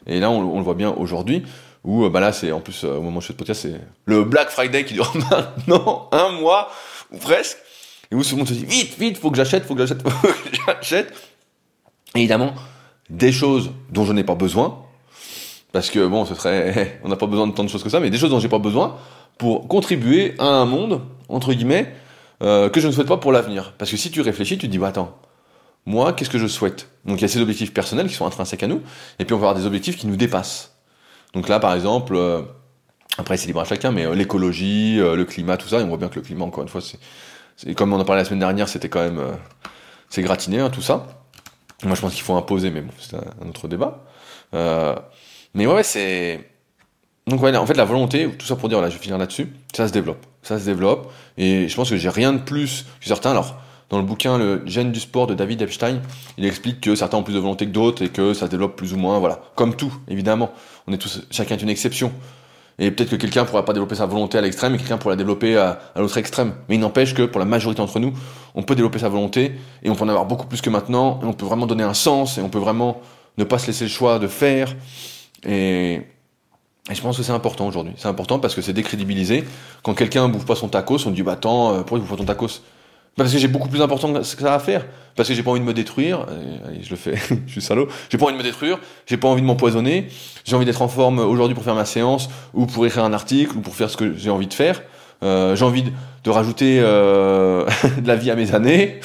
[0.06, 1.42] Et là, on, le voit bien aujourd'hui,
[1.84, 4.24] où bah là, c'est en plus, au moment où je fais le podcast, c'est le
[4.24, 6.70] Black Friday qui dure maintenant un mois,
[7.12, 7.58] ou presque.
[8.10, 10.02] Et où tout le monde se dit vite, vite, faut que j'achète, faut que j'achète,
[10.08, 11.12] faut que j'achète.
[12.14, 12.54] évidemment,
[13.10, 14.82] des choses dont je n'ai pas besoin,
[15.72, 18.00] parce que bon, ce serait, on n'a pas besoin de tant de choses que ça,
[18.00, 18.96] mais des choses dont j'ai pas besoin
[19.36, 21.92] pour contribuer à un monde entre guillemets
[22.42, 23.74] euh, que je ne souhaite pas pour l'avenir.
[23.78, 25.16] Parce que si tu réfléchis, tu te dis bah attends,
[25.86, 26.88] moi, qu'est-ce que je souhaite?
[27.04, 28.82] Donc il y a ces objectifs personnels qui sont intrinsèques à nous,
[29.18, 30.76] et puis on peut avoir des objectifs qui nous dépassent.
[31.34, 32.42] Donc là, par exemple, euh,
[33.16, 35.88] après c'est libre à chacun, mais euh, l'écologie, euh, le climat, tout ça, et on
[35.88, 38.40] voit bien que le climat, encore une fois, c'est comme on en parlait la semaine
[38.40, 39.20] dernière, c'était quand même
[40.10, 41.06] c'est gratiné, hein, tout ça.
[41.84, 44.04] Moi, je pense qu'il faut imposer, mais bon, c'est un, autre débat.
[45.54, 46.44] mais ouais, c'est
[47.28, 49.52] donc ouais, en fait, la volonté, tout ça pour dire, là, je vais finir là-dessus,
[49.74, 50.24] ça se développe.
[50.42, 51.12] Ça se développe.
[51.36, 53.32] Et je pense que j'ai rien de plus que certains.
[53.32, 53.60] Alors,
[53.90, 56.00] dans le bouquin Le gène du sport de David Epstein,
[56.36, 58.76] il explique que certains ont plus de volonté que d'autres et que ça se développe
[58.76, 59.40] plus ou moins, voilà.
[59.54, 60.50] Comme tout, évidemment.
[60.86, 62.12] On est tous, chacun est une exception.
[62.80, 65.16] Et peut-être que quelqu'un pourra pas développer sa volonté à l'extrême et quelqu'un pourra la
[65.16, 66.54] développer à, l'autre extrême.
[66.68, 68.12] Mais il n'empêche que pour la majorité d'entre nous,
[68.54, 71.26] on peut développer sa volonté et on peut en avoir beaucoup plus que maintenant et
[71.26, 73.00] on peut vraiment donner un sens et on peut vraiment
[73.36, 74.76] ne pas se laisser le choix de faire.
[75.44, 76.02] Et
[76.90, 77.94] je pense que c'est important aujourd'hui.
[77.96, 79.44] C'est important parce que c'est décrédibilisé.
[79.82, 82.16] Quand quelqu'un bouffe pas son tacos, on dit bah attends, euh, pourquoi il bouffe pas
[82.16, 82.62] ton tacos?
[83.18, 84.86] Parce que j'ai beaucoup plus important que ça à faire.
[85.14, 86.24] Parce que j'ai pas envie de me détruire.
[86.66, 87.16] Allez, je le fais,
[87.46, 87.88] je suis salaud.
[88.08, 88.78] J'ai pas envie de me détruire.
[89.06, 90.06] J'ai pas envie de m'empoisonner.
[90.44, 93.56] J'ai envie d'être en forme aujourd'hui pour faire ma séance ou pour écrire un article
[93.56, 94.80] ou pour faire ce que j'ai envie de faire.
[95.24, 97.66] Euh, j'ai envie de, rajouter euh,
[97.98, 99.00] de la vie à mes années.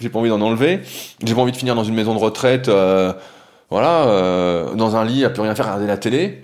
[0.00, 0.80] J'ai pas envie d'en enlever.
[1.24, 2.68] J'ai pas envie de finir dans une maison de retraite.
[2.68, 3.12] Euh,
[3.70, 6.42] voilà, euh, dans un lit à plus rien faire, regarder la télé.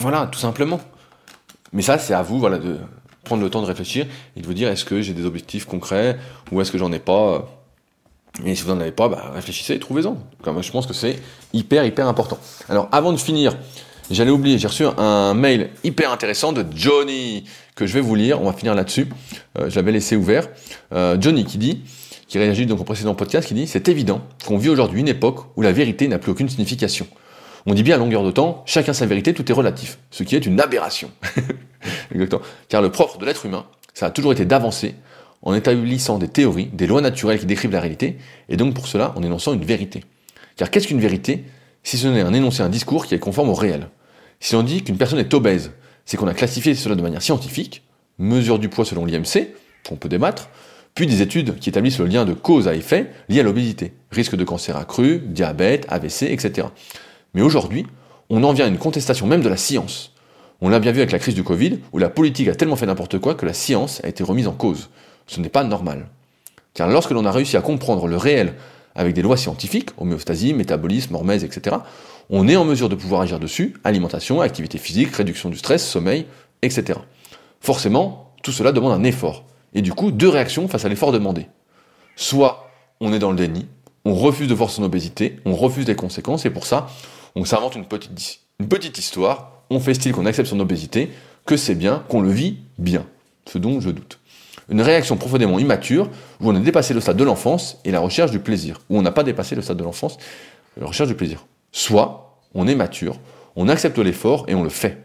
[0.00, 0.80] Voilà, tout simplement.
[1.72, 2.76] Mais ça, c'est à vous, voilà, de
[3.24, 4.06] prendre le temps de réfléchir
[4.36, 6.18] et de vous dire est-ce que j'ai des objectifs concrets
[6.50, 7.48] ou est-ce que j'en ai pas?
[8.44, 10.16] Et si vous n'en avez pas, bah, réfléchissez et trouvez-en.
[10.60, 11.16] Je pense que c'est
[11.52, 12.38] hyper, hyper important.
[12.68, 13.56] Alors, avant de finir,
[14.10, 17.44] j'allais oublier, j'ai reçu un mail hyper intéressant de Johnny
[17.74, 18.40] que je vais vous lire.
[18.40, 19.08] On va finir là-dessus.
[19.58, 20.48] Euh, je l'avais laissé ouvert.
[20.94, 21.82] Euh, Johnny qui dit,
[22.26, 25.40] qui réagit donc au précédent podcast, qui dit C'est évident qu'on vit aujourd'hui une époque
[25.56, 27.06] où la vérité n'a plus aucune signification.
[27.66, 30.34] On dit bien à longueur de temps, chacun sa vérité, tout est relatif, ce qui
[30.34, 31.10] est une aberration.
[32.68, 34.94] Car le propre de l'être humain, ça a toujours été d'avancer
[35.42, 38.16] en établissant des théories, des lois naturelles qui décrivent la réalité,
[38.48, 40.04] et donc pour cela en énonçant une vérité.
[40.56, 41.44] Car qu'est-ce qu'une vérité
[41.84, 43.88] si ce n'est un énoncé, un discours qui est conforme au réel?
[44.38, 45.72] Si on dit qu'une personne est obèse,
[46.04, 47.82] c'est qu'on a classifié cela de manière scientifique,
[48.18, 49.48] mesure du poids selon l'IMC,
[49.86, 50.48] qu'on peut débattre,
[50.94, 54.36] puis des études qui établissent le lien de cause à effet lié à l'obésité, risque
[54.36, 56.68] de cancer accru, diabète, AVC, etc.
[57.34, 57.86] Mais aujourd'hui,
[58.30, 60.11] on en vient à une contestation même de la science.
[60.64, 62.86] On l'a bien vu avec la crise du Covid, où la politique a tellement fait
[62.86, 64.90] n'importe quoi que la science a été remise en cause.
[65.26, 66.06] Ce n'est pas normal.
[66.72, 68.54] Car lorsque l'on a réussi à comprendre le réel
[68.94, 71.78] avec des lois scientifiques, homéostasie, métabolisme, hormèse, etc.,
[72.30, 76.26] on est en mesure de pouvoir agir dessus, alimentation, activité physique, réduction du stress, sommeil,
[76.62, 77.00] etc.
[77.60, 79.44] Forcément, tout cela demande un effort.
[79.74, 81.48] Et du coup, deux réactions face à l'effort demandé.
[82.14, 83.66] Soit on est dans le déni,
[84.04, 86.86] on refuse de voir son obésité, on refuse les conséquences, et pour ça,
[87.34, 91.10] on s'invente une petite, une petite histoire, on fait style qu'on accepte son obésité,
[91.46, 93.06] que c'est bien, qu'on le vit bien.
[93.46, 94.18] Ce dont je doute.
[94.68, 96.08] Une réaction profondément immature,
[96.40, 99.02] où on a dépassé le stade de l'enfance et la recherche du plaisir, où on
[99.02, 100.18] n'a pas dépassé le stade de l'enfance
[100.80, 101.44] la recherche du plaisir.
[101.72, 103.18] Soit, on est mature,
[103.56, 105.02] on accepte l'effort et on le fait.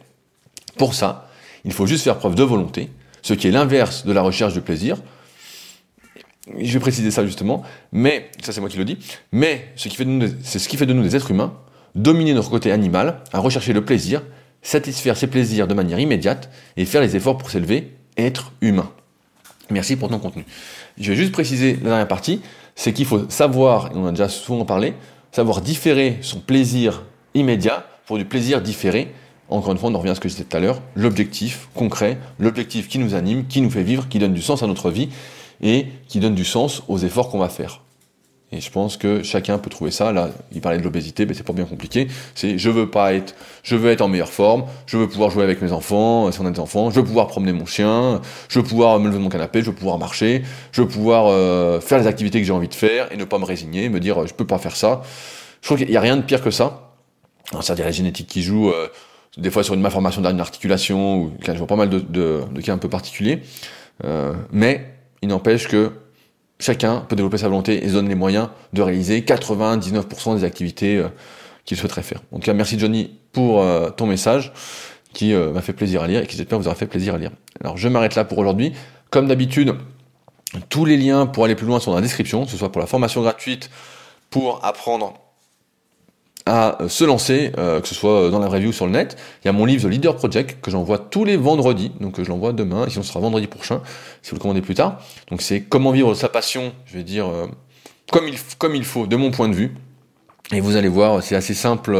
[0.77, 1.29] Pour ça,
[1.65, 2.89] il faut juste faire preuve de volonté,
[3.21, 4.97] ce qui est l'inverse de la recherche du plaisir.
[6.57, 8.97] Je vais préciser ça justement, mais, ça c'est moi qui le dis,
[9.33, 9.89] mais ce
[10.43, 11.53] c'est ce qui fait de nous des êtres humains,
[11.95, 14.21] dominer notre côté animal, à rechercher le plaisir,
[14.61, 18.91] satisfaire ses plaisirs de manière immédiate et faire les efforts pour s'élever, être humain.
[19.69, 20.45] Merci pour ton contenu.
[20.99, 22.41] Je vais juste préciser la dernière partie,
[22.75, 24.93] c'est qu'il faut savoir, et on a déjà souvent parlé,
[25.31, 27.03] savoir différer son plaisir
[27.33, 29.13] immédiat pour du plaisir différé.
[29.49, 32.17] Encore une fois, on revient à ce que je disais tout à l'heure, l'objectif concret,
[32.39, 35.09] l'objectif qui nous anime, qui nous fait vivre, qui donne du sens à notre vie
[35.61, 37.81] et qui donne du sens aux efforts qu'on va faire.
[38.53, 40.13] Et je pense que chacun peut trouver ça.
[40.13, 42.07] Là, il parlait de l'obésité, mais c'est pas bien compliqué.
[42.33, 45.43] C'est je veux pas être, je veux être en meilleure forme, je veux pouvoir jouer
[45.43, 48.59] avec mes enfants, si on a des enfants, je veux pouvoir promener mon chien, je
[48.59, 51.81] veux pouvoir me lever de mon canapé, je veux pouvoir marcher, je veux pouvoir euh,
[51.81, 54.25] faire les activités que j'ai envie de faire et ne pas me résigner, me dire
[54.25, 55.01] je peux pas faire ça.
[55.61, 56.93] Je trouve qu'il y a rien de pire que ça.
[57.51, 58.87] Alors, ça veut dire la génétique qui joue, euh,
[59.37, 62.61] des fois sur une malformation d'une articulation, ou je vois pas mal de, de, de
[62.61, 63.41] cas un peu particuliers.
[64.05, 64.85] Euh, mais
[65.21, 65.91] il n'empêche que
[66.59, 70.97] chacun peut développer sa volonté et se donne les moyens de réaliser 99% des activités
[70.97, 71.07] euh,
[71.65, 72.21] qu'il souhaiterait faire.
[72.31, 74.53] En tout cas, merci Johnny pour euh, ton message
[75.13, 77.17] qui euh, m'a fait plaisir à lire et qui j'espère vous aura fait plaisir à
[77.17, 77.31] lire.
[77.61, 78.73] Alors je m'arrête là pour aujourd'hui.
[79.09, 79.75] Comme d'habitude,
[80.69, 82.81] tous les liens pour aller plus loin sont dans la description, que ce soit pour
[82.81, 83.69] la formation gratuite,
[84.29, 85.13] pour apprendre
[86.47, 89.17] à euh, se lancer, euh, que ce soit dans la review ou sur le net.
[89.43, 92.23] Il y a mon livre The Leader Project que j'envoie tous les vendredis, donc euh,
[92.23, 93.81] je l'envoie demain, et sinon ce sera vendredi prochain,
[94.21, 94.99] si vous le commandez plus tard.
[95.29, 97.29] Donc c'est comment vivre sa passion, je vais dire,
[98.11, 99.75] comme, il, comme il faut, de mon point de vue.
[100.51, 101.99] Et vous allez voir, c'est assez simple,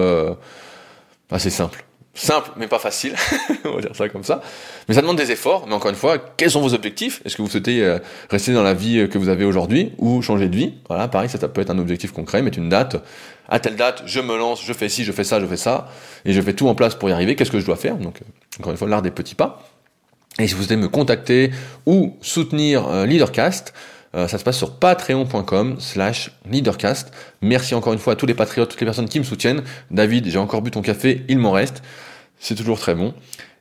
[1.29, 1.83] assez simple.
[2.13, 3.13] simple mais pas facile,
[3.65, 4.41] on va dire ça comme ça.
[4.87, 7.21] Mais ça demande des efforts, mais encore une fois, quels sont vos objectifs?
[7.25, 10.21] Est-ce que vous souhaitez euh, rester dans la vie euh, que vous avez aujourd'hui ou
[10.21, 10.75] changer de vie?
[10.87, 12.95] Voilà, pareil, ça, ça peut être un objectif concret, mettre une date.
[13.49, 15.89] À telle date, je me lance, je fais ci, je fais ça, je fais ça,
[16.25, 17.35] et je fais tout en place pour y arriver.
[17.35, 19.63] Qu'est-ce que je dois faire Donc, euh, encore une fois, l'art des petits pas.
[20.39, 21.51] Et si vous souhaitez me contacter
[21.85, 23.73] ou soutenir Leadercast,
[24.13, 27.11] ça se passe sur patreon.com slash leadercast.
[27.41, 29.63] Merci encore une fois à tous les patriotes, toutes les personnes qui me soutiennent.
[29.89, 31.81] David, j'ai encore bu ton café, il m'en reste.
[32.39, 33.15] C'est toujours très bon.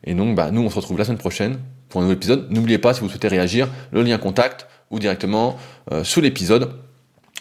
[0.04, 1.58] Et donc, bah, nous, on se retrouve la semaine prochaine
[1.88, 2.50] pour un nouvel épisode.
[2.50, 5.56] N'oubliez pas, si vous souhaitez réagir, le lien contact ou directement
[5.92, 6.72] euh, sous l'épisode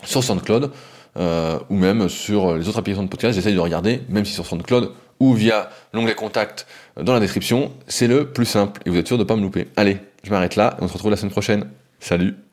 [0.04, 0.72] sur SoundCloud
[1.18, 3.36] euh, ou même sur les autres applications de podcast.
[3.36, 6.68] J'essaye de regarder, même si sur SoundCloud ou via l'onglet contact
[7.02, 9.42] dans la description, c'est le plus simple et vous êtes sûr de ne pas me
[9.42, 9.68] louper.
[9.76, 11.70] Allez, je m'arrête là et on se retrouve la semaine prochaine.
[12.00, 12.45] Salut